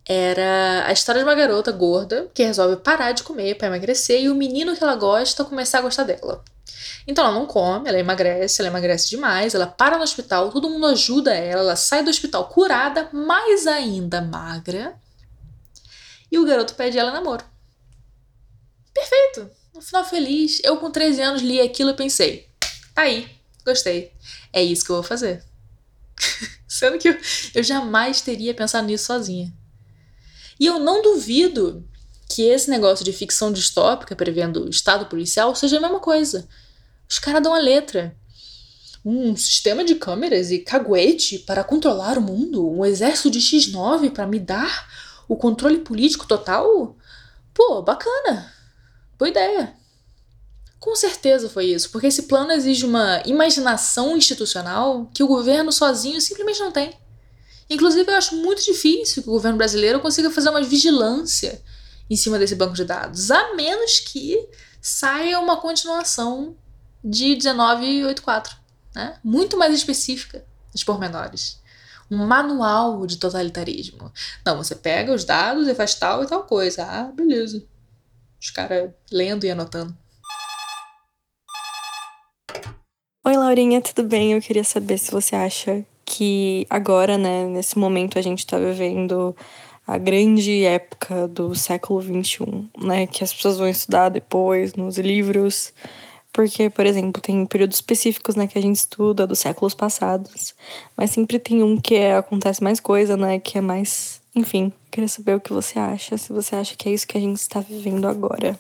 Era 0.07 0.85
a 0.87 0.93
história 0.93 1.21
de 1.21 1.25
uma 1.25 1.35
garota 1.35 1.71
gorda 1.71 2.29
que 2.35 2.43
resolve 2.43 2.77
parar 2.77 3.13
de 3.13 3.23
comer 3.23 3.55
para 3.55 3.69
emagrecer 3.69 4.21
e 4.21 4.29
o 4.29 4.35
menino 4.35 4.77
que 4.77 4.83
ela 4.83 4.97
gosta 4.97 5.45
começar 5.45 5.79
a 5.79 5.83
gostar 5.83 6.05
dela. 6.05 6.45
Então 7.07 7.25
ela 7.25 7.35
não 7.35 7.47
come, 7.47 7.89
ela 7.89 7.99
emagrece, 7.99 8.61
ela 8.61 8.69
emagrece 8.69 9.11
demais, 9.11 9.55
ela 9.55 9.67
para 9.67 9.97
no 9.97 10.05
hospital, 10.05 10.51
todo 10.51 10.71
mundo 10.71 10.87
ajuda 10.87 11.35
ela, 11.35 11.63
ela 11.63 11.77
sai 11.77 12.03
do 12.03 12.11
hospital 12.11 12.49
curada, 12.49 13.09
mais 13.13 13.67
ainda 13.67 14.21
magra, 14.21 14.95
e 16.31 16.39
o 16.39 16.45
garoto 16.45 16.75
pede 16.75 16.99
ela 16.99 17.13
namoro. 17.13 17.45
Perfeito! 18.95 19.51
No 19.75 19.81
final 19.81 20.05
feliz, 20.05 20.61
eu 20.63 20.77
com 20.77 20.91
13 20.91 21.21
anos 21.23 21.43
li 21.43 21.61
aquilo 21.61 21.91
e 21.91 21.95
pensei: 21.95 22.49
tá 22.95 23.03
aí, 23.03 23.29
gostei. 23.65 24.13
É 24.53 24.63
isso 24.63 24.85
que 24.85 24.91
eu 24.91 24.97
vou 24.97 25.03
fazer. 25.03 25.45
Sendo 26.69 26.99
que 26.99 27.09
eu, 27.09 27.19
eu 27.55 27.63
jamais 27.63 28.21
teria 28.21 28.55
pensado 28.55 28.87
nisso 28.87 29.07
sozinha. 29.07 29.53
E 30.61 30.67
eu 30.67 30.79
não 30.79 31.03
duvido 31.03 31.87
que 32.29 32.43
esse 32.43 32.71
negócio 32.71 33.05
de 33.05 33.13
ficção 33.13 33.53
distópica 33.53 34.17
prevendo 34.17 34.65
o 34.65 34.71
estado 34.71 35.07
policial 35.07 35.55
seja 35.55 35.79
a 35.79 35.81
mesma 35.81 36.01
coisa. 36.01 36.49
Os 37.13 37.19
caras 37.19 37.43
dão 37.43 37.53
a 37.53 37.59
letra. 37.59 38.17
Um 39.05 39.37
sistema 39.37 39.85
de 39.85 39.97
câmeras 39.97 40.51
e 40.51 40.61
caguete 40.61 41.41
para 41.41 41.63
controlar 41.63 42.17
o 42.17 42.23
mundo, 42.23 42.67
um 42.67 42.87
exército 42.87 43.31
de 43.31 43.39
X9 43.39 44.11
para 44.11 44.27
me 44.27 44.39
dar 44.39 44.89
o 45.29 45.37
controle 45.37 45.81
político 45.81 46.27
total, 46.27 46.97
pô, 47.53 47.83
bacana. 47.83 48.51
Boa 49.19 49.29
ideia. 49.29 49.75
Com 50.81 50.97
certeza 50.97 51.51
foi 51.51 51.67
isso, 51.67 51.91
porque 51.91 52.07
esse 52.07 52.23
plano 52.23 52.51
exige 52.51 52.87
uma 52.87 53.23
imaginação 53.27 54.17
institucional 54.17 55.11
que 55.13 55.23
o 55.23 55.29
governo 55.29 55.71
sozinho 55.71 56.19
simplesmente 56.19 56.61
não 56.61 56.73
tem. 56.73 56.95
Inclusive, 57.69 58.11
eu 58.11 58.17
acho 58.17 58.37
muito 58.37 58.65
difícil 58.65 59.23
que 59.23 59.29
o 59.29 59.33
governo 59.33 59.59
brasileiro 59.59 60.01
consiga 60.01 60.31
fazer 60.31 60.49
uma 60.49 60.63
vigilância 60.63 61.63
em 62.09 62.17
cima 62.17 62.39
desse 62.39 62.55
banco 62.55 62.73
de 62.73 62.87
dados, 62.87 63.31
a 63.31 63.55
menos 63.55 64.01
que 64.01 64.49
saia 64.81 65.39
uma 65.39 65.59
continuação 65.59 66.57
de 67.03 67.37
1984, 67.37 68.57
né? 68.95 69.19
muito 69.23 69.57
mais 69.57 69.75
específica 69.75 70.45
dos 70.73 70.85
pormenores 70.85 71.63
um 72.13 72.27
manual 72.27 73.07
de 73.07 73.17
totalitarismo. 73.17 74.13
Não, 74.45 74.59
você 74.59 74.75
pega 74.75 75.15
os 75.15 75.25
dados 75.25 75.67
e 75.67 75.75
faz 75.75 75.95
tal 75.95 76.23
e 76.23 76.27
tal 76.27 76.45
coisa. 76.45 76.85
Ah, 76.85 77.05
beleza. 77.05 77.65
Os 78.39 78.51
caras 78.51 78.91
lendo 79.11 79.47
e 79.47 79.51
anotando. 79.51 79.97
Oi, 83.25 83.37
Laurinha, 83.37 83.81
tudo 83.81 84.07
bem? 84.07 84.35
Eu 84.35 84.43
queria 84.43 84.65
saber 84.65 84.99
se 84.99 85.11
você 85.11 85.35
acha 85.35 85.87
que 86.05 86.67
agora, 86.69 87.17
né, 87.17 87.47
nesse 87.47 87.79
momento, 87.79 88.19
a 88.19 88.23
gente 88.23 88.47
tá 88.47 88.59
vivendo 88.59 89.35
a 89.87 89.97
grande 89.97 90.65
época 90.65 91.27
do 91.29 91.55
século 91.55 92.03
XXI, 92.03 92.69
né? 92.79 93.07
Que 93.07 93.25
as 93.25 93.33
pessoas 93.33 93.57
vão 93.57 93.69
estudar 93.69 94.11
depois 94.11 94.75
nos 94.75 94.99
livros 94.99 95.73
porque, 96.33 96.71
por 96.71 96.87
exemplo, 96.87 97.21
tem 97.21 97.45
períodos 97.45 97.77
específicos, 97.77 98.35
né, 98.35 98.47
que 98.47 98.59
a 98.59 98.63
gente 98.63 98.77
estuda 98.77 99.27
dos 99.27 99.39
séculos 99.39 99.75
passados, 99.75 100.55
mas 100.97 101.11
sempre 101.11 101.39
tem 101.39 101.63
um 101.63 101.79
que 101.79 101.95
é, 101.95 102.17
acontece 102.17 102.63
mais 102.63 102.81
coisa, 102.81 103.17
né, 103.17 103.39
que 103.39 103.59
é 103.59 103.61
mais 103.61 104.21
Enfim, 104.35 104.73
queria 104.91 105.09
saber 105.09 105.37
o 105.37 105.41
que 105.41 105.53
você 105.53 105.79
acha, 105.79 106.17
se 106.17 106.33
você 106.33 106.57
acha 106.57 106.75
que 106.75 106.89
é 106.89 106.93
isso 106.93 107.07
que 107.07 107.19
a 107.19 107.21
gente 107.21 107.39
está 107.39 107.61
vivendo 107.61 108.09
agora. 108.09 108.59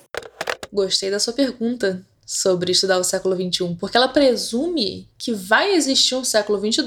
Gostei 0.70 1.10
da 1.10 1.18
sua 1.18 1.32
pergunta 1.32 2.04
sobre 2.26 2.72
estudar 2.72 2.98
o 2.98 3.04
século 3.04 3.34
XXI, 3.34 3.74
porque 3.80 3.96
ela 3.96 4.08
presume 4.08 5.08
que 5.16 5.32
vai 5.32 5.74
existir 5.74 6.14
um 6.14 6.24
século 6.24 6.58
XXII 6.58 6.84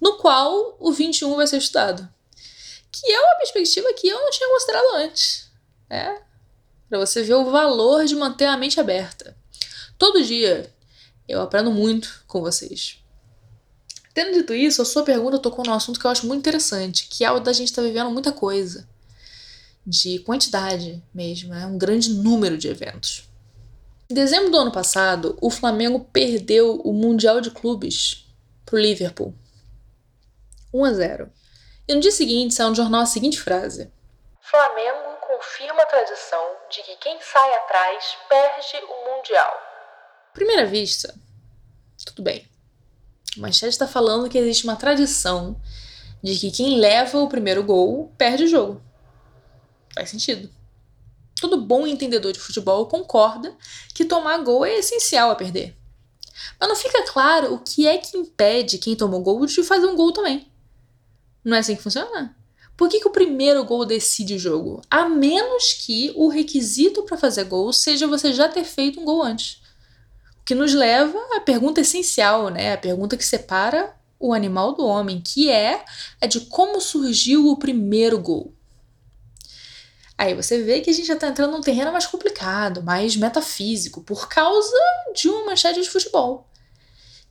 no 0.00 0.16
qual 0.16 0.76
o 0.80 0.92
XXI 0.92 1.34
vai 1.36 1.46
ser 1.46 1.58
estudado. 1.58 2.08
Que 2.90 3.12
é 3.12 3.20
uma 3.20 3.36
perspectiva 3.36 3.92
que 3.92 4.08
eu 4.08 4.18
não 4.18 4.30
tinha 4.30 4.48
considerado 4.48 4.94
antes. 4.96 5.50
É, 5.88 6.20
para 6.88 6.98
você 6.98 7.22
ver 7.22 7.34
o 7.34 7.50
valor 7.50 8.04
de 8.04 8.16
manter 8.16 8.46
a 8.46 8.56
mente 8.56 8.80
aberta. 8.80 9.36
Todo 10.00 10.24
dia 10.24 10.72
eu 11.28 11.42
aprendo 11.42 11.70
muito 11.70 12.24
com 12.26 12.40
vocês. 12.40 13.04
Tendo 14.14 14.32
dito 14.32 14.54
isso, 14.54 14.80
a 14.80 14.84
sua 14.86 15.02
pergunta 15.02 15.38
tocou 15.38 15.62
num 15.62 15.74
assunto 15.74 16.00
que 16.00 16.06
eu 16.06 16.10
acho 16.10 16.26
muito 16.26 16.40
interessante, 16.40 17.06
que 17.06 17.22
é 17.22 17.30
o 17.30 17.38
da 17.38 17.52
gente 17.52 17.68
estar 17.68 17.82
tá 17.82 17.86
vivendo 17.86 18.10
muita 18.10 18.32
coisa. 18.32 18.88
De 19.86 20.18
quantidade 20.20 21.04
mesmo, 21.12 21.52
é 21.52 21.66
um 21.66 21.76
grande 21.76 22.14
número 22.14 22.56
de 22.56 22.66
eventos. 22.66 23.28
Em 24.08 24.14
dezembro 24.14 24.50
do 24.50 24.56
ano 24.56 24.72
passado, 24.72 25.36
o 25.38 25.50
Flamengo 25.50 26.00
perdeu 26.10 26.80
o 26.80 26.94
Mundial 26.94 27.42
de 27.42 27.50
Clubes 27.50 28.26
pro 28.64 28.78
Liverpool. 28.78 29.34
1 30.72 30.82
a 30.82 30.92
0. 30.94 31.32
E 31.86 31.94
no 31.94 32.00
dia 32.00 32.10
seguinte 32.10 32.54
saiu 32.54 32.70
no 32.70 32.74
jornal 32.74 33.02
a 33.02 33.06
seguinte 33.06 33.38
frase: 33.38 33.92
Flamengo 34.40 35.18
confirma 35.26 35.82
a 35.82 35.86
tradição 35.86 36.56
de 36.70 36.82
que 36.84 36.96
quem 36.96 37.20
sai 37.20 37.54
atrás 37.54 38.16
perde 38.30 38.82
o 38.86 39.14
Mundial. 39.14 39.69
Primeira 40.32 40.64
vista, 40.64 41.12
tudo 42.04 42.22
bem. 42.22 42.46
O 43.36 43.40
Manchete 43.40 43.70
está 43.70 43.86
falando 43.86 44.28
que 44.28 44.38
existe 44.38 44.62
uma 44.62 44.76
tradição 44.76 45.60
de 46.22 46.38
que 46.38 46.52
quem 46.52 46.78
leva 46.78 47.18
o 47.18 47.28
primeiro 47.28 47.64
gol 47.64 48.12
perde 48.16 48.44
o 48.44 48.48
jogo. 48.48 48.80
Faz 49.92 50.10
sentido. 50.10 50.48
Todo 51.40 51.60
bom 51.60 51.84
entendedor 51.84 52.32
de 52.32 52.38
futebol 52.38 52.86
concorda 52.86 53.56
que 53.92 54.04
tomar 54.04 54.38
gol 54.38 54.64
é 54.64 54.78
essencial 54.78 55.32
a 55.32 55.34
perder. 55.34 55.76
Mas 56.60 56.68
não 56.68 56.76
fica 56.76 57.02
claro 57.04 57.54
o 57.54 57.58
que 57.58 57.88
é 57.88 57.98
que 57.98 58.16
impede 58.16 58.78
quem 58.78 58.94
tomou 58.94 59.22
gol 59.22 59.44
de 59.46 59.62
fazer 59.64 59.86
um 59.86 59.96
gol 59.96 60.12
também. 60.12 60.46
Não 61.44 61.56
é 61.56 61.60
assim 61.60 61.74
que 61.74 61.82
funciona? 61.82 62.36
Por 62.76 62.88
que, 62.88 63.00
que 63.00 63.08
o 63.08 63.12
primeiro 63.12 63.64
gol 63.64 63.84
decide 63.84 64.34
o 64.34 64.38
jogo? 64.38 64.80
A 64.88 65.08
menos 65.08 65.72
que 65.72 66.12
o 66.14 66.28
requisito 66.28 67.02
para 67.02 67.18
fazer 67.18 67.44
gol 67.44 67.72
seja 67.72 68.06
você 68.06 68.32
já 68.32 68.48
ter 68.48 68.64
feito 68.64 69.00
um 69.00 69.04
gol 69.04 69.22
antes 69.22 69.59
que 70.44 70.54
nos 70.54 70.74
leva 70.74 71.18
à 71.36 71.40
pergunta 71.40 71.80
essencial, 71.80 72.48
né? 72.48 72.72
A 72.72 72.78
pergunta 72.78 73.16
que 73.16 73.24
separa 73.24 73.94
o 74.18 74.34
animal 74.34 74.74
do 74.74 74.84
homem, 74.84 75.20
que 75.20 75.50
é 75.50 75.84
a 76.20 76.26
de 76.26 76.40
como 76.40 76.80
surgiu 76.80 77.48
o 77.48 77.56
primeiro 77.56 78.18
gol. 78.18 78.54
Aí 80.18 80.34
você 80.34 80.62
vê 80.62 80.82
que 80.82 80.90
a 80.90 80.92
gente 80.92 81.06
já 81.06 81.14
está 81.14 81.28
entrando 81.28 81.52
num 81.52 81.62
terreno 81.62 81.90
mais 81.90 82.06
complicado, 82.06 82.82
mais 82.82 83.16
metafísico, 83.16 84.02
por 84.02 84.28
causa 84.28 84.76
de 85.14 85.30
uma 85.30 85.46
manchete 85.46 85.80
de 85.80 85.88
futebol, 85.88 86.46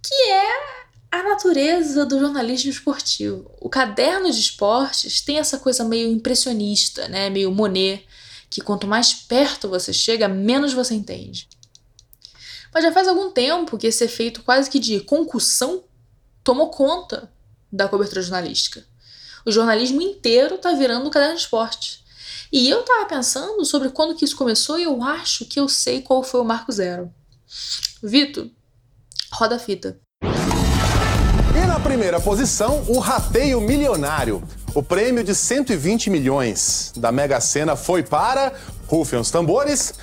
que 0.02 0.16
é 0.32 0.80
a 1.12 1.22
natureza 1.22 2.04
do 2.04 2.20
jornalismo 2.20 2.72
esportivo. 2.72 3.52
O 3.62 3.70
caderno 3.70 4.32
de 4.32 4.40
esportes 4.40 5.22
tem 5.22 5.38
essa 5.38 5.60
coisa 5.60 5.84
meio 5.84 6.12
impressionista, 6.12 7.08
né? 7.08 7.30
meio 7.30 7.52
Monet, 7.52 8.08
que 8.50 8.62
quanto 8.62 8.88
mais 8.88 9.14
perto 9.14 9.70
você 9.70 9.94
chega, 9.94 10.28
menos 10.28 10.74
você 10.74 10.96
entende. 10.96 11.48
Mas 12.74 12.84
já 12.84 12.92
faz 12.92 13.08
algum 13.08 13.32
tempo 13.32 13.78
que 13.78 13.88
esse 13.88 14.04
efeito 14.04 14.44
quase 14.44 14.70
que 14.70 14.80
de 14.80 15.00
concussão 15.02 15.84
tomou 16.44 16.70
conta 16.70 17.32
da 17.72 17.88
cobertura 17.88 18.22
jornalística. 18.22 18.86
O 19.46 19.52
jornalismo 19.52 20.02
inteiro 20.02 20.56
está 20.56 20.72
virando 20.74 21.08
um 21.08 21.10
caderno 21.10 21.36
de 21.36 21.42
esporte. 21.42 22.04
E 22.52 22.70
eu 22.70 22.82
estava 22.82 23.06
pensando 23.06 23.64
sobre 23.66 23.90
quando 23.90 24.16
que 24.16 24.26
isso 24.26 24.36
começou 24.36 24.80
e 24.80 24.84
eu 24.84 25.04
acho 25.04 25.46
que 25.46 25.60
eu 25.60 25.70
sei 25.70 26.02
qual 26.02 26.24
foi 26.24 26.42
o 26.42 26.46
marco 26.46 26.72
zero. 26.72 27.12
Vitor, 28.02 28.50
roda 29.32 29.56
a 29.56 29.60
fita. 29.60 30.00
E 30.24 31.68
na 31.68 31.80
primeira 31.80 32.20
posição, 32.20 32.84
o 32.88 33.00
rateio 33.00 33.62
milionário. 33.62 34.44
O 34.74 34.84
prêmio 34.84 35.24
de 35.24 35.34
120 35.34 36.10
milhões 36.10 36.94
da 36.96 37.12
Mega 37.12 37.42
Sena 37.42 37.76
foi 37.76 38.04
para, 38.04 38.54
rufem 38.88 39.20
os 39.20 39.32
tambores, 39.32 39.94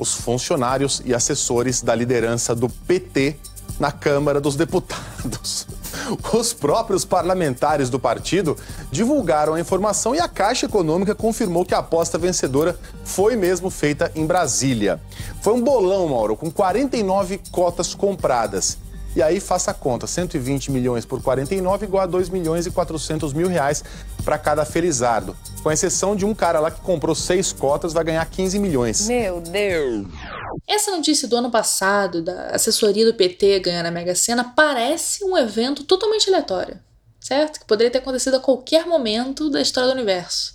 os 0.00 0.14
funcionários 0.14 1.02
e 1.04 1.14
assessores 1.14 1.82
da 1.82 1.94
liderança 1.94 2.54
do 2.54 2.70
PT 2.70 3.36
na 3.78 3.92
Câmara 3.92 4.40
dos 4.40 4.56
Deputados. 4.56 5.66
Os 6.32 6.52
próprios 6.52 7.04
parlamentares 7.04 7.90
do 7.90 7.98
partido 7.98 8.56
divulgaram 8.90 9.54
a 9.54 9.60
informação 9.60 10.14
e 10.14 10.18
a 10.18 10.26
Caixa 10.26 10.66
Econômica 10.66 11.14
confirmou 11.14 11.64
que 11.64 11.74
a 11.74 11.78
aposta 11.78 12.16
vencedora 12.16 12.78
foi 13.04 13.36
mesmo 13.36 13.70
feita 13.70 14.10
em 14.14 14.26
Brasília. 14.26 15.00
Foi 15.42 15.52
um 15.52 15.62
bolão, 15.62 16.08
Mauro, 16.08 16.36
com 16.36 16.50
49 16.50 17.40
cotas 17.50 17.94
compradas. 17.94 18.78
E 19.14 19.22
aí 19.22 19.40
faça 19.40 19.72
a 19.72 19.74
conta, 19.74 20.06
120 20.06 20.70
milhões 20.70 21.04
por 21.04 21.20
49 21.20 21.84
igual 21.84 22.04
a 22.04 22.06
2 22.06 22.28
milhões 22.28 22.66
e 22.66 22.70
400 22.70 23.32
mil 23.32 23.48
reais 23.48 23.82
para 24.24 24.38
cada 24.38 24.64
felizardo. 24.64 25.36
Com 25.62 25.70
exceção 25.70 26.14
de 26.14 26.24
um 26.24 26.34
cara 26.34 26.60
lá 26.60 26.70
que 26.70 26.80
comprou 26.80 27.14
seis 27.14 27.52
cotas, 27.52 27.92
vai 27.92 28.04
ganhar 28.04 28.24
15 28.24 28.58
milhões. 28.58 29.08
Meu 29.08 29.40
Deus! 29.40 30.06
Essa 30.66 30.92
notícia 30.92 31.26
do 31.26 31.36
ano 31.36 31.50
passado, 31.50 32.22
da 32.22 32.50
assessoria 32.50 33.04
do 33.04 33.14
PT 33.14 33.60
ganhando 33.60 33.86
a 33.86 33.90
Mega 33.90 34.14
Sena, 34.14 34.44
parece 34.44 35.24
um 35.24 35.36
evento 35.36 35.82
totalmente 35.82 36.28
aleatório, 36.28 36.78
certo? 37.20 37.58
Que 37.58 37.66
poderia 37.66 37.90
ter 37.90 37.98
acontecido 37.98 38.36
a 38.36 38.40
qualquer 38.40 38.86
momento 38.86 39.50
da 39.50 39.60
história 39.60 39.88
do 39.88 39.94
universo. 39.94 40.54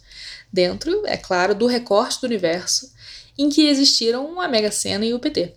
Dentro, 0.51 1.05
é 1.05 1.17
claro, 1.17 1.53
do 1.53 1.67
recorte 1.67 2.21
do 2.21 2.27
universo 2.27 2.89
em 3.37 3.49
que 3.49 3.67
existiram 3.67 4.39
a 4.39 4.47
Mega 4.47 4.71
Sena 4.71 5.05
e 5.05 5.13
o 5.13 5.19
PT. 5.19 5.53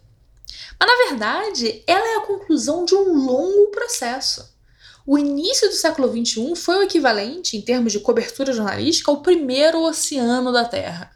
Mas, 0.79 0.89
na 0.89 1.09
verdade, 1.09 1.83
ela 1.87 2.07
é 2.07 2.17
a 2.17 2.27
conclusão 2.27 2.85
de 2.85 2.95
um 2.95 3.25
longo 3.25 3.71
processo. 3.71 4.57
O 5.07 5.19
início 5.19 5.69
do 5.69 5.75
século 5.75 6.09
XXI 6.09 6.55
foi 6.55 6.77
o 6.77 6.83
equivalente, 6.83 7.57
em 7.57 7.63
termos 7.63 7.93
de 7.93 8.01
cobertura 8.01 8.53
jornalística, 8.53 9.11
ao 9.11 9.23
primeiro 9.23 9.83
oceano 9.83 10.53
da 10.53 10.65
Terra. 10.65 11.11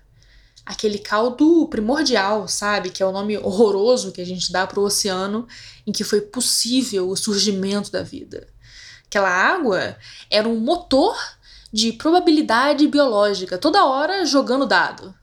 Aquele 0.65 0.99
caldo 0.99 1.69
primordial, 1.69 2.49
sabe? 2.49 2.91
Que 2.91 3.03
é 3.03 3.07
o 3.07 3.13
nome 3.13 3.37
horroroso 3.37 4.13
que 4.13 4.21
a 4.21 4.25
gente 4.25 4.51
dá 4.51 4.67
para 4.67 4.81
o 4.81 4.85
oceano 4.85 5.47
em 5.87 5.93
que 5.93 6.05
foi 6.05 6.21
possível 6.23 7.09
o 7.09 7.17
surgimento 7.17 7.91
da 7.91 8.03
vida. 8.03 8.49
Aquela 9.07 9.29
água 9.29 9.97
era 10.31 10.49
um 10.49 10.59
motor 10.59 11.15
de 11.71 11.93
probabilidade 11.93 12.89
biológica, 12.89 13.59
toda 13.59 13.85
hora 13.85 14.25
jogando 14.25 14.67
dado. 14.67 15.15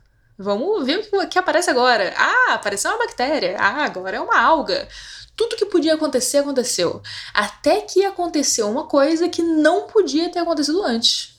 Vamos 0.41 0.85
ver 0.85 1.05
o 1.11 1.27
que 1.27 1.37
aparece 1.37 1.69
agora. 1.69 2.13
Ah, 2.15 2.53
apareceu 2.53 2.89
uma 2.89 2.99
bactéria. 2.99 3.57
Ah, 3.59 3.83
agora 3.83 4.15
é 4.15 4.21
uma 4.21 4.39
alga. 4.39 4.87
Tudo 5.35 5.57
que 5.57 5.65
podia 5.65 5.95
acontecer 5.95 6.37
aconteceu. 6.37 7.01
Até 7.33 7.81
que 7.81 8.05
aconteceu 8.05 8.69
uma 8.69 8.87
coisa 8.87 9.27
que 9.27 9.43
não 9.43 9.87
podia 9.87 10.29
ter 10.29 10.39
acontecido 10.39 10.81
antes, 10.81 11.37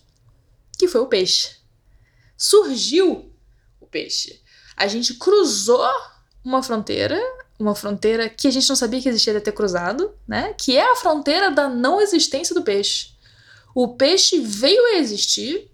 que 0.78 0.86
foi 0.86 1.00
o 1.00 1.06
peixe. 1.06 1.56
Surgiu 2.36 3.32
o 3.80 3.86
peixe. 3.86 4.42
A 4.76 4.86
gente 4.86 5.14
cruzou 5.14 5.90
uma 6.44 6.62
fronteira, 6.62 7.18
uma 7.58 7.74
fronteira 7.74 8.28
que 8.28 8.48
a 8.48 8.50
gente 8.50 8.68
não 8.68 8.76
sabia 8.76 9.00
que 9.00 9.08
existia 9.08 9.32
de 9.32 9.40
ter 9.40 9.52
cruzado, 9.52 10.14
né? 10.28 10.52
Que 10.58 10.76
é 10.76 10.92
a 10.92 10.96
fronteira 10.96 11.50
da 11.50 11.70
não 11.70 12.02
existência 12.02 12.54
do 12.54 12.62
peixe. 12.62 13.14
O 13.74 13.96
peixe 13.96 14.40
veio 14.40 14.84
a 14.88 14.98
existir 14.98 15.70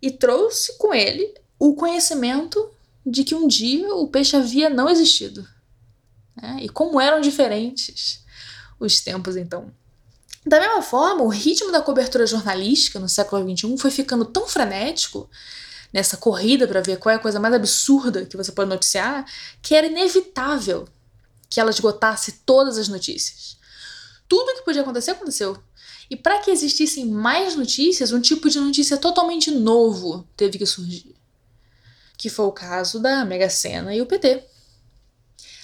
e 0.00 0.12
trouxe 0.12 0.78
com 0.78 0.94
ele 0.94 1.34
o 1.58 1.74
conhecimento 1.74 2.70
de 3.04 3.24
que 3.24 3.34
um 3.34 3.46
dia 3.46 3.94
o 3.94 4.08
peixe 4.08 4.36
havia 4.36 4.70
não 4.70 4.88
existido. 4.88 5.46
Né? 6.36 6.58
E 6.62 6.68
como 6.68 7.00
eram 7.00 7.20
diferentes 7.20 8.24
os 8.78 9.00
tempos 9.00 9.36
então. 9.36 9.72
Da 10.46 10.60
mesma 10.60 10.82
forma, 10.82 11.22
o 11.22 11.28
ritmo 11.28 11.72
da 11.72 11.80
cobertura 11.80 12.26
jornalística 12.26 12.98
no 12.98 13.08
século 13.08 13.48
XXI 13.56 13.78
foi 13.78 13.90
ficando 13.90 14.24
tão 14.24 14.46
frenético 14.46 15.28
nessa 15.92 16.16
corrida 16.16 16.66
para 16.66 16.82
ver 16.82 16.98
qual 16.98 17.12
é 17.12 17.16
a 17.16 17.20
coisa 17.20 17.40
mais 17.40 17.54
absurda 17.54 18.26
que 18.26 18.36
você 18.36 18.52
pode 18.52 18.68
noticiar, 18.68 19.24
que 19.62 19.74
era 19.74 19.86
inevitável 19.86 20.86
que 21.48 21.60
ela 21.60 21.70
esgotasse 21.70 22.40
todas 22.44 22.76
as 22.76 22.88
notícias. 22.88 23.56
Tudo 24.28 24.54
que 24.54 24.64
podia 24.64 24.82
acontecer 24.82 25.12
aconteceu. 25.12 25.56
E 26.10 26.16
para 26.16 26.40
que 26.40 26.50
existissem 26.50 27.06
mais 27.06 27.54
notícias, 27.54 28.12
um 28.12 28.20
tipo 28.20 28.50
de 28.50 28.58
notícia 28.58 28.98
totalmente 28.98 29.50
novo 29.50 30.28
teve 30.36 30.58
que 30.58 30.66
surgir 30.66 31.13
que 32.16 32.28
foi 32.28 32.46
o 32.46 32.52
caso 32.52 33.00
da 33.00 33.24
Mega 33.24 33.50
Sena 33.50 33.94
e 33.94 34.00
o 34.00 34.06
PT. 34.06 34.42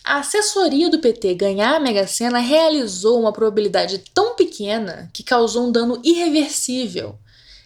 A 0.02 0.18
assessoria 0.18 0.88
do 0.88 0.98
PT 0.98 1.34
ganhar 1.34 1.76
a 1.76 1.80
Mega 1.80 2.06
Sena 2.06 2.38
realizou 2.38 3.20
uma 3.20 3.32
probabilidade 3.32 3.98
tão 4.14 4.34
pequena 4.34 5.10
que 5.12 5.22
causou 5.22 5.68
um 5.68 5.72
dano 5.72 6.00
irreversível 6.02 7.18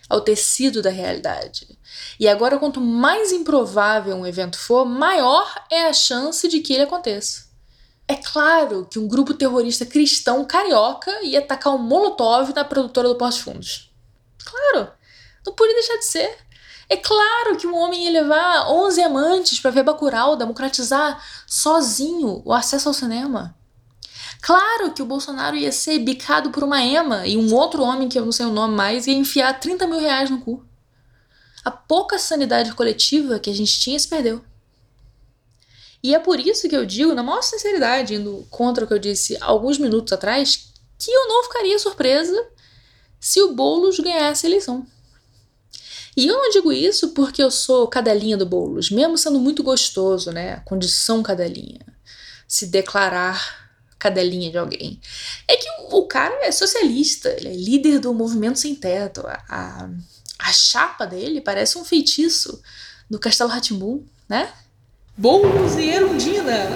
ao 0.08 0.20
tecido 0.20 0.82
da 0.82 0.90
realidade. 0.90 1.78
E 2.18 2.28
agora, 2.28 2.58
quanto 2.58 2.80
mais 2.80 3.32
improvável 3.32 4.16
um 4.16 4.26
evento 4.26 4.58
for, 4.58 4.84
maior 4.84 5.64
é 5.70 5.86
a 5.86 5.92
chance 5.92 6.46
de 6.48 6.60
que 6.60 6.72
ele 6.72 6.82
aconteça. 6.82 7.44
É 8.06 8.16
claro 8.16 8.86
que 8.90 8.98
um 8.98 9.08
grupo 9.08 9.32
terrorista 9.32 9.86
cristão 9.86 10.44
carioca 10.44 11.10
ia 11.22 11.38
atacar 11.38 11.74
um 11.74 11.78
molotov 11.78 12.52
na 12.54 12.64
produtora 12.64 13.08
do 13.08 13.16
Pós 13.16 13.38
Fundos. 13.38 13.90
Claro, 14.44 14.92
não 15.46 15.54
podia 15.54 15.74
deixar 15.74 15.96
de 15.96 16.04
ser. 16.04 16.38
É 16.88 16.96
claro 16.96 17.56
que 17.56 17.66
um 17.66 17.74
homem 17.76 18.04
ia 18.04 18.10
levar 18.10 18.70
11 18.70 19.02
amantes 19.02 19.60
para 19.60 19.70
ver 19.70 19.82
Bacurau, 19.82 20.36
democratizar 20.36 21.22
sozinho 21.46 22.42
o 22.44 22.52
acesso 22.52 22.88
ao 22.88 22.94
cinema. 22.94 23.56
Claro 24.42 24.92
que 24.92 25.00
o 25.00 25.06
Bolsonaro 25.06 25.56
ia 25.56 25.72
ser 25.72 25.98
bicado 26.00 26.50
por 26.50 26.62
uma 26.62 26.82
ema 26.82 27.26
e 27.26 27.36
um 27.36 27.54
outro 27.54 27.82
homem, 27.82 28.08
que 28.08 28.18
eu 28.18 28.24
não 28.24 28.32
sei 28.32 28.44
o 28.44 28.52
nome 28.52 28.74
mais, 28.74 29.06
ia 29.06 29.14
enfiar 29.14 29.58
30 29.58 29.86
mil 29.86 29.98
reais 29.98 30.28
no 30.28 30.40
cu. 30.40 30.62
A 31.64 31.70
pouca 31.70 32.18
sanidade 32.18 32.74
coletiva 32.74 33.38
que 33.38 33.48
a 33.48 33.54
gente 33.54 33.80
tinha 33.80 33.98
se 33.98 34.06
perdeu. 34.06 34.44
E 36.02 36.14
é 36.14 36.18
por 36.18 36.38
isso 36.38 36.68
que 36.68 36.76
eu 36.76 36.84
digo, 36.84 37.14
na 37.14 37.22
maior 37.22 37.40
sinceridade, 37.40 38.14
indo 38.14 38.46
contra 38.50 38.84
o 38.84 38.86
que 38.86 38.92
eu 38.92 38.98
disse 38.98 39.38
alguns 39.40 39.78
minutos 39.78 40.12
atrás, 40.12 40.68
que 40.98 41.10
eu 41.10 41.26
não 41.26 41.44
ficaria 41.44 41.78
surpresa 41.78 42.46
se 43.18 43.40
o 43.40 43.54
Boulos 43.54 43.98
ganhasse 43.98 44.44
a 44.44 44.50
eleição. 44.50 44.86
E 46.16 46.26
eu 46.26 46.34
não 46.34 46.50
digo 46.50 46.72
isso 46.72 47.08
porque 47.08 47.42
eu 47.42 47.50
sou 47.50 47.88
cadelinha 47.88 48.36
do 48.36 48.46
Boulos, 48.46 48.90
mesmo 48.90 49.18
sendo 49.18 49.38
muito 49.38 49.62
gostoso, 49.62 50.30
né? 50.30 50.54
A 50.54 50.60
condição 50.60 51.22
cadelinha. 51.22 51.80
Se 52.46 52.66
declarar 52.66 53.64
cadelinha 53.98 54.50
de 54.50 54.58
alguém. 54.58 55.00
É 55.48 55.56
que 55.56 55.66
o 55.90 56.06
cara 56.06 56.46
é 56.46 56.52
socialista, 56.52 57.30
ele 57.30 57.48
é 57.48 57.54
líder 57.54 57.98
do 57.98 58.12
movimento 58.12 58.58
sem 58.58 58.74
teto. 58.74 59.26
A, 59.26 59.42
a, 59.48 59.90
a 60.38 60.52
chapa 60.52 61.06
dele 61.06 61.40
parece 61.40 61.78
um 61.78 61.84
feitiço 61.84 62.62
do 63.08 63.18
Castelo 63.18 63.50
Ratimbu, 63.50 64.04
né? 64.28 64.52
Boulos 65.16 65.76
e 65.76 65.88
Erundina! 65.88 66.68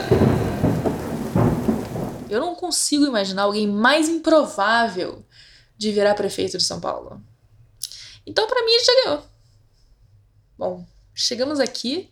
Eu 2.31 2.41
não 2.41 2.55
consigo 2.55 3.07
imaginar 3.07 3.43
alguém 3.43 3.67
mais 3.67 4.09
improvável 4.09 5.25
de 5.77 5.93
virar 5.93 6.15
prefeito 6.15 6.57
de 6.59 6.65
São 6.65 6.81
Paulo. 6.81 7.23
Então, 8.29 8.47
para 8.47 8.63
mim, 8.63 8.73
já 8.85 9.05
ganhou. 9.05 9.27
Bom, 10.59 10.87
chegamos 11.15 11.59
aqui 11.59 12.11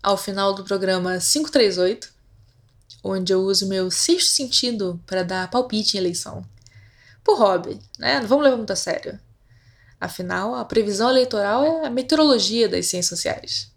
ao 0.00 0.16
final 0.16 0.54
do 0.54 0.62
programa 0.62 1.18
538, 1.18 2.12
onde 3.02 3.32
eu 3.32 3.40
uso 3.40 3.66
meu 3.66 3.90
sexto 3.90 4.30
sentido 4.30 5.02
para 5.04 5.24
dar 5.24 5.50
palpite 5.50 5.96
em 5.96 6.00
eleição. 6.00 6.44
Por 7.24 7.38
hobby, 7.38 7.80
né? 7.98 8.20
Não 8.20 8.28
vamos 8.28 8.44
levar 8.44 8.56
muito 8.56 8.72
a 8.72 8.76
sério. 8.76 9.18
Afinal, 10.00 10.54
a 10.54 10.64
previsão 10.64 11.10
eleitoral 11.10 11.64
é 11.64 11.86
a 11.86 11.90
meteorologia 11.90 12.68
das 12.68 12.86
ciências 12.86 13.18
sociais. 13.18 13.72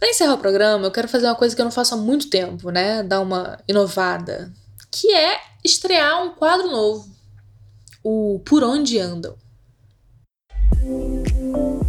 Para 0.00 0.10
encerrar 0.10 0.34
o 0.34 0.38
programa, 0.38 0.86
eu 0.86 0.90
quero 0.90 1.08
fazer 1.08 1.26
uma 1.26 1.36
coisa 1.36 1.54
que 1.54 1.60
eu 1.60 1.64
não 1.64 1.72
faço 1.72 1.94
há 1.94 1.96
muito 1.96 2.28
tempo, 2.28 2.70
né? 2.70 3.04
Dar 3.04 3.20
uma 3.20 3.62
inovada, 3.68 4.52
que 4.90 5.14
é 5.14 5.40
estrear 5.64 6.22
um 6.24 6.34
quadro 6.34 6.68
novo, 6.68 7.08
o 8.02 8.40
Por 8.44 8.64
Onde 8.64 8.98
Andam. 8.98 9.36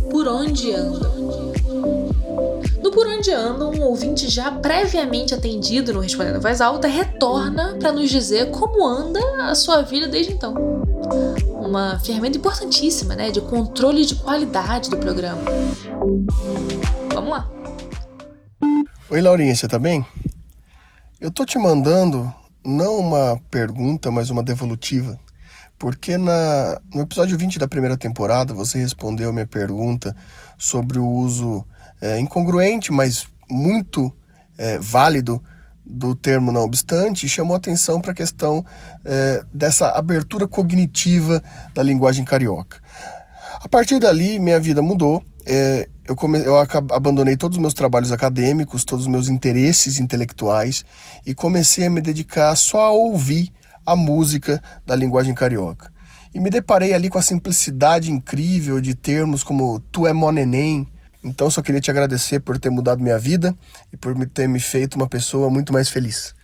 Por 0.09 0.27
Onde 0.27 0.73
Andam. 0.73 1.53
No 2.83 2.91
Por 2.91 3.07
Onde 3.07 3.31
Andam, 3.31 3.71
um 3.71 3.81
ouvinte 3.83 4.29
já 4.29 4.51
previamente 4.51 5.33
atendido 5.33 5.93
no 5.93 5.99
Respondendo 5.99 6.41
Voz 6.41 6.61
Alta 6.61 6.87
retorna 6.87 7.75
para 7.79 7.91
nos 7.91 8.09
dizer 8.09 8.51
como 8.51 8.85
anda 8.85 9.19
a 9.43 9.55
sua 9.55 9.81
vida 9.81 10.07
desde 10.07 10.33
então. 10.33 10.53
Uma 11.59 11.99
ferramenta 11.99 12.37
importantíssima, 12.37 13.15
né, 13.15 13.31
de 13.31 13.41
controle 13.41 14.05
de 14.05 14.15
qualidade 14.15 14.89
do 14.89 14.97
programa. 14.97 15.41
Vamos 17.13 17.29
lá. 17.29 17.49
Oi, 19.11 19.21
Laurinha, 19.21 19.55
você 19.55 19.67
tá 19.67 19.79
bem? 19.79 20.05
Eu 21.19 21.31
tô 21.31 21.45
te 21.45 21.57
mandando 21.57 22.33
não 22.65 22.97
uma 22.97 23.39
pergunta, 23.49 24.11
mas 24.11 24.29
uma 24.29 24.43
devolutiva. 24.43 25.19
Porque 25.79 26.17
na, 26.17 26.81
no 26.93 27.03
episódio 27.03 27.37
20 27.37 27.57
da 27.57 27.67
primeira 27.67 27.95
temporada 27.95 28.53
você 28.53 28.77
respondeu 28.77 29.31
minha 29.31 29.47
pergunta 29.47 30.13
sobre 30.57 30.99
o 30.99 31.07
uso 31.07 31.65
é, 32.01 32.19
incongruente, 32.19 32.91
mas 32.91 33.27
muito 33.49 34.13
é, 34.57 34.77
válido 34.77 35.41
do 35.85 36.13
termo 36.13 36.51
não 36.51 36.63
obstante 36.63 37.27
chamou 37.27 37.55
atenção 37.55 37.99
para 37.99 38.11
a 38.11 38.15
questão 38.15 38.63
é, 39.03 39.43
dessa 39.51 39.89
abertura 39.91 40.47
cognitiva 40.47 41.41
da 41.73 41.81
linguagem 41.81 42.25
carioca. 42.25 42.77
A 43.61 43.67
partir 43.67 43.99
dali, 43.99 44.37
minha 44.37 44.59
vida 44.59 44.81
mudou. 44.81 45.23
É, 45.45 45.87
eu, 46.05 46.15
come, 46.15 46.39
eu 46.39 46.57
abandonei 46.57 47.35
todos 47.35 47.57
os 47.57 47.61
meus 47.61 47.73
trabalhos 47.73 48.11
acadêmicos, 48.11 48.83
todos 48.83 49.05
os 49.05 49.11
meus 49.11 49.29
interesses 49.29 49.99
intelectuais 49.99 50.85
e 51.25 51.33
comecei 51.33 51.87
a 51.87 51.89
me 51.89 52.01
dedicar 52.01 52.55
só 52.55 52.81
a 52.81 52.91
ouvir 52.91 53.51
a 53.91 53.95
música 53.95 54.61
da 54.85 54.95
linguagem 54.95 55.33
carioca. 55.33 55.91
E 56.33 56.39
me 56.39 56.51
deparei 56.51 56.93
ali 56.93 57.09
com 57.09 57.17
a 57.17 57.23
simplicidade 57.23 58.11
incrível 58.11 58.79
de 58.79 58.93
termos 58.93 59.43
como 59.43 59.79
tu 59.91 60.05
é 60.05 60.13
moneném. 60.13 60.87
Então 61.23 61.49
só 61.49 61.61
queria 61.61 61.81
te 61.81 61.89
agradecer 61.89 62.39
por 62.39 62.59
ter 62.59 62.69
mudado 62.69 63.01
minha 63.01 63.17
vida 63.17 63.57
e 63.91 63.97
por 63.97 64.13
ter 64.29 64.47
me 64.47 64.59
feito 64.59 64.93
uma 64.93 65.07
pessoa 65.07 65.49
muito 65.49 65.73
mais 65.73 65.89
feliz. 65.89 66.35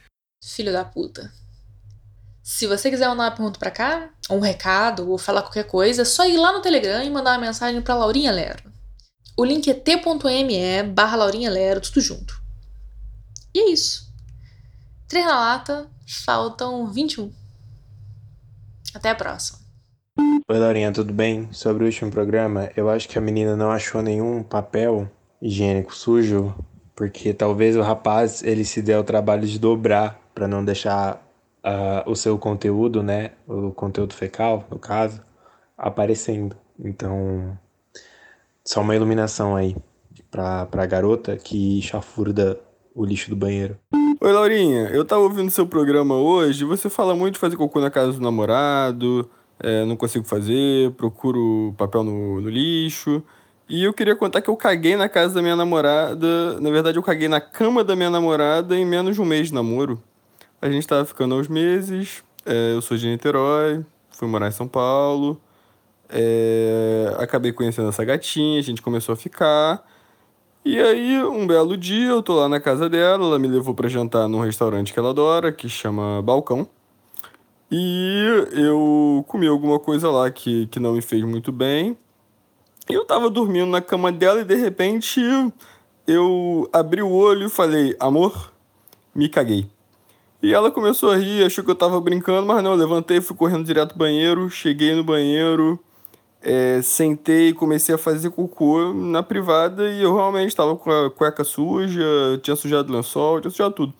Filho 0.43 0.73
da 0.73 0.83
puta. 0.83 1.31
Se 2.41 2.65
você 2.65 2.89
quiser 2.89 3.07
mandar 3.07 3.25
uma 3.25 3.31
pergunta 3.31 3.59
para 3.59 3.71
cá, 3.71 4.09
ou 4.27 4.37
um 4.37 4.41
recado, 4.41 5.09
ou 5.09 5.17
falar 5.17 5.41
qualquer 5.43 5.65
coisa, 5.65 6.01
é 6.01 6.05
só 6.05 6.27
ir 6.27 6.37
lá 6.37 6.51
no 6.51 6.61
Telegram 6.61 7.03
e 7.03 7.09
mandar 7.09 7.33
uma 7.33 7.45
mensagem 7.45 7.81
para 7.81 7.95
Laurinha 7.95 8.31
Lero. 8.31 8.71
O 9.37 9.45
link 9.45 9.69
é 9.69 9.73
t.me 9.73 10.83
barra 10.83 11.17
Laurinha 11.17 11.49
Lero, 11.49 11.81
tudo 11.81 12.01
junto. 12.01 12.41
E 13.53 13.59
é 13.59 13.71
isso. 13.71 14.05
Três 15.07 15.23
na 15.23 15.35
lata, 15.35 15.87
faltam 16.25 16.91
21. 16.91 17.31
Até 18.95 19.11
a 19.11 19.15
próxima. 19.15 19.59
Oi, 20.49 20.57
Laurinha, 20.57 20.91
tudo 20.91 21.13
bem? 21.13 21.47
Sobre 21.51 21.83
o 21.83 21.85
último 21.85 22.09
programa, 22.09 22.71
eu 22.75 22.89
acho 22.89 23.07
que 23.07 23.17
a 23.17 23.21
menina 23.21 23.55
não 23.55 23.69
achou 23.69 24.01
nenhum 24.01 24.41
papel 24.41 25.07
higiênico 25.39 25.93
sujo, 25.93 26.55
porque 26.95 27.35
talvez 27.35 27.75
o 27.75 27.83
rapaz 27.83 28.41
ele 28.41 28.65
se 28.65 28.81
dê 28.81 28.95
ao 28.95 29.03
trabalho 29.03 29.45
de 29.45 29.59
dobrar 29.59 30.19
para 30.33 30.47
não 30.47 30.65
deixar 30.65 31.23
uh, 31.63 32.09
o 32.09 32.15
seu 32.15 32.39
conteúdo, 32.39 33.03
né, 33.03 33.31
o 33.47 33.71
conteúdo 33.71 34.15
fecal, 34.15 34.65
no 34.71 34.79
caso, 34.79 35.21
aparecendo. 35.77 36.55
Então, 36.79 37.55
só 38.65 38.81
uma 38.81 38.95
iluminação 38.95 39.55
aí 39.55 39.75
pra, 40.31 40.65
pra 40.65 40.87
garota 40.87 41.37
que 41.37 41.79
chafurda 41.83 42.59
o 42.95 43.05
lixo 43.05 43.29
do 43.29 43.35
banheiro. 43.35 43.77
Oi, 44.25 44.33
Laurinha. 44.33 44.87
Eu 44.87 45.05
tava 45.05 45.21
ouvindo 45.21 45.51
seu 45.51 45.67
programa 45.67 46.15
hoje. 46.15 46.65
Você 46.65 46.89
fala 46.89 47.13
muito 47.15 47.35
de 47.35 47.39
fazer 47.39 47.55
cocô 47.55 47.79
na 47.79 47.91
casa 47.91 48.13
do 48.13 48.19
namorado. 48.19 49.29
É, 49.59 49.85
não 49.85 49.95
consigo 49.95 50.25
fazer, 50.25 50.89
procuro 50.93 51.75
papel 51.77 52.03
no, 52.03 52.41
no 52.41 52.49
lixo. 52.49 53.21
E 53.69 53.83
eu 53.83 53.93
queria 53.93 54.15
contar 54.15 54.41
que 54.41 54.49
eu 54.49 54.57
caguei 54.57 54.95
na 54.95 55.07
casa 55.07 55.35
da 55.35 55.43
minha 55.43 55.55
namorada. 55.55 56.59
Na 56.59 56.71
verdade, 56.71 56.97
eu 56.97 57.03
caguei 57.03 57.27
na 57.27 57.39
cama 57.39 57.83
da 57.83 57.95
minha 57.95 58.09
namorada 58.09 58.75
em 58.75 58.83
menos 58.83 59.13
de 59.13 59.21
um 59.21 59.25
mês 59.25 59.49
de 59.49 59.53
namoro. 59.53 60.01
A 60.59 60.71
gente 60.71 60.87
tava 60.87 61.05
ficando 61.05 61.35
aos 61.35 61.47
meses. 61.47 62.23
É, 62.43 62.73
eu 62.73 62.81
sou 62.81 62.97
de 62.97 63.07
Niterói, 63.07 63.85
fui 64.09 64.27
morar 64.27 64.47
em 64.47 64.51
São 64.51 64.67
Paulo. 64.67 65.39
É, 66.09 67.15
acabei 67.19 67.53
conhecendo 67.53 67.89
essa 67.89 68.03
gatinha, 68.03 68.59
a 68.59 68.63
gente 68.63 68.81
começou 68.81 69.13
a 69.13 69.15
ficar. 69.15 69.85
E 70.67 70.79
aí, 70.79 71.23
um 71.23 71.45
belo 71.45 71.77
dia, 71.77 72.07
eu 72.07 72.23
tô 72.23 72.33
lá 72.33 72.49
na 72.49 72.59
casa 72.59 72.89
dela, 72.89 73.23
ela 73.23 73.37
me 73.37 73.47
levou 73.47 73.75
para 73.75 73.87
jantar 73.87 74.27
num 74.27 74.39
restaurante 74.39 74.91
que 74.91 74.97
ela 74.97 75.11
adora, 75.11 75.51
que 75.51 75.69
chama 75.69 76.23
Balcão. 76.23 76.67
E 77.71 78.47
eu 78.51 79.23
comi 79.27 79.45
alguma 79.45 79.77
coisa 79.79 80.09
lá 80.09 80.31
que, 80.31 80.65
que 80.65 80.79
não 80.79 80.93
me 80.93 81.03
fez 81.03 81.23
muito 81.23 81.51
bem. 81.51 81.95
Eu 82.89 83.05
tava 83.05 83.29
dormindo 83.29 83.67
na 83.67 83.79
cama 83.79 84.11
dela 84.11 84.41
e 84.41 84.43
de 84.43 84.55
repente 84.55 85.21
eu 86.07 86.67
abri 86.73 87.03
o 87.03 87.11
olho 87.11 87.45
e 87.45 87.49
falei: 87.49 87.95
Amor, 87.99 88.51
me 89.13 89.29
caguei. 89.29 89.69
E 90.41 90.51
ela 90.51 90.71
começou 90.71 91.11
a 91.11 91.15
rir, 91.15 91.45
achou 91.45 91.63
que 91.63 91.69
eu 91.69 91.75
tava 91.75 92.01
brincando, 92.01 92.47
mas 92.47 92.63
não, 92.63 92.71
eu 92.71 92.77
levantei, 92.77 93.21
fui 93.21 93.35
correndo 93.35 93.65
direto 93.65 93.89
pro 93.89 93.99
banheiro, 93.99 94.49
cheguei 94.49 94.95
no 94.95 95.03
banheiro, 95.03 95.79
é, 96.45 96.79
sentei 96.83 97.49
e 97.49 97.53
comecei 97.53 97.95
a 97.95 97.97
fazer 97.97 98.29
cocô 98.29 98.93
na 98.93 99.23
privada 99.23 99.89
e 99.89 100.03
eu 100.03 100.13
realmente 100.13 100.49
estava 100.49 100.75
com 100.75 100.91
a 100.91 101.09
cueca 101.09 101.43
suja, 101.43 102.05
tinha 102.43 102.55
sujado 102.55 102.93
o 102.93 102.95
lençol, 102.95 103.41
tinha 103.41 103.49
sujado 103.49 103.73
tudo. 103.73 103.93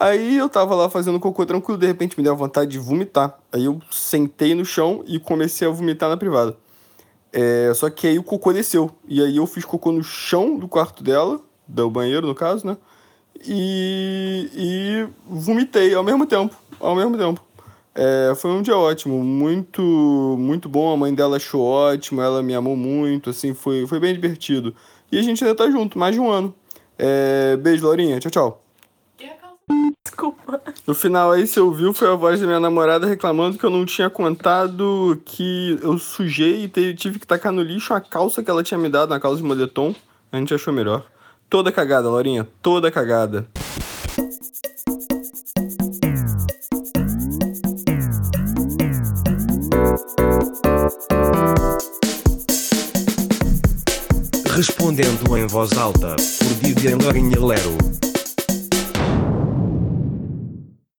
Aí 0.00 0.38
eu 0.38 0.48
tava 0.48 0.74
lá 0.74 0.88
fazendo 0.88 1.20
cocô 1.20 1.44
tranquilo, 1.44 1.78
de 1.78 1.86
repente 1.86 2.16
me 2.16 2.24
deu 2.24 2.34
vontade 2.34 2.70
de 2.70 2.78
vomitar. 2.78 3.38
Aí 3.52 3.66
eu 3.66 3.80
sentei 3.90 4.54
no 4.54 4.64
chão 4.64 5.04
e 5.06 5.20
comecei 5.20 5.68
a 5.68 5.70
vomitar 5.70 6.08
na 6.08 6.16
privada. 6.16 6.56
É, 7.30 7.70
só 7.74 7.90
que 7.90 8.06
aí 8.06 8.18
o 8.18 8.22
cocô 8.22 8.52
desceu. 8.52 8.90
E 9.06 9.22
aí 9.22 9.36
eu 9.36 9.46
fiz 9.46 9.64
cocô 9.64 9.92
no 9.92 10.02
chão 10.02 10.58
do 10.58 10.66
quarto 10.66 11.04
dela, 11.04 11.38
do 11.68 11.90
banheiro 11.90 12.26
no 12.26 12.34
caso, 12.34 12.66
né? 12.66 12.78
E, 13.46 14.48
e 14.54 15.08
vomitei 15.26 15.94
ao 15.94 16.02
mesmo 16.02 16.24
tempo. 16.24 16.56
Ao 16.80 16.96
mesmo 16.96 17.18
tempo. 17.18 17.44
É, 17.94 18.34
foi 18.34 18.50
um 18.50 18.62
dia 18.62 18.76
ótimo, 18.76 19.22
muito, 19.22 19.80
muito 20.38 20.68
bom. 20.68 20.92
A 20.92 20.96
mãe 20.96 21.14
dela 21.14 21.36
achou 21.36 21.62
ótimo, 21.62 22.20
ela 22.20 22.42
me 22.42 22.54
amou 22.54 22.76
muito, 22.76 23.30
assim, 23.30 23.54
foi, 23.54 23.86
foi 23.86 24.00
bem 24.00 24.12
divertido. 24.14 24.74
E 25.12 25.18
a 25.18 25.22
gente 25.22 25.44
ainda 25.44 25.56
tá 25.56 25.70
junto, 25.70 25.98
mais 25.98 26.14
de 26.14 26.20
um 26.20 26.30
ano. 26.30 26.54
É, 26.98 27.56
beijo, 27.56 27.86
Laurinha. 27.86 28.18
Tchau, 28.18 28.30
tchau. 28.30 28.64
Desculpa. 30.04 30.60
No 30.86 30.94
final 30.94 31.32
aí, 31.32 31.46
você 31.46 31.58
ouviu, 31.58 31.94
foi 31.94 32.08
a 32.08 32.14
voz 32.14 32.40
da 32.40 32.46
minha 32.46 32.60
namorada 32.60 33.06
reclamando 33.06 33.56
que 33.56 33.64
eu 33.64 33.70
não 33.70 33.86
tinha 33.86 34.10
contado 34.10 35.20
que 35.24 35.78
eu 35.82 35.98
sujei 35.98 36.70
e 36.76 36.94
tive 36.94 37.18
que 37.18 37.26
tacar 37.26 37.52
no 37.52 37.62
lixo 37.62 37.94
a 37.94 38.00
calça 38.00 38.42
que 38.42 38.50
ela 38.50 38.62
tinha 38.62 38.78
me 38.78 38.88
dado, 38.88 39.10
na 39.10 39.20
calça 39.20 39.38
de 39.38 39.42
moletom. 39.42 39.94
A 40.30 40.36
gente 40.36 40.52
achou 40.52 40.72
melhor. 40.72 41.04
Toda 41.48 41.72
cagada, 41.72 42.10
Laurinha, 42.10 42.46
toda 42.60 42.90
cagada. 42.90 43.48
Respondendo 54.84 55.38
em 55.38 55.46
voz 55.46 55.72
alta, 55.78 56.14
por 56.14 56.48
Vivian 56.60 56.98
Lourinha 56.98 57.40
Lero. 57.40 58.13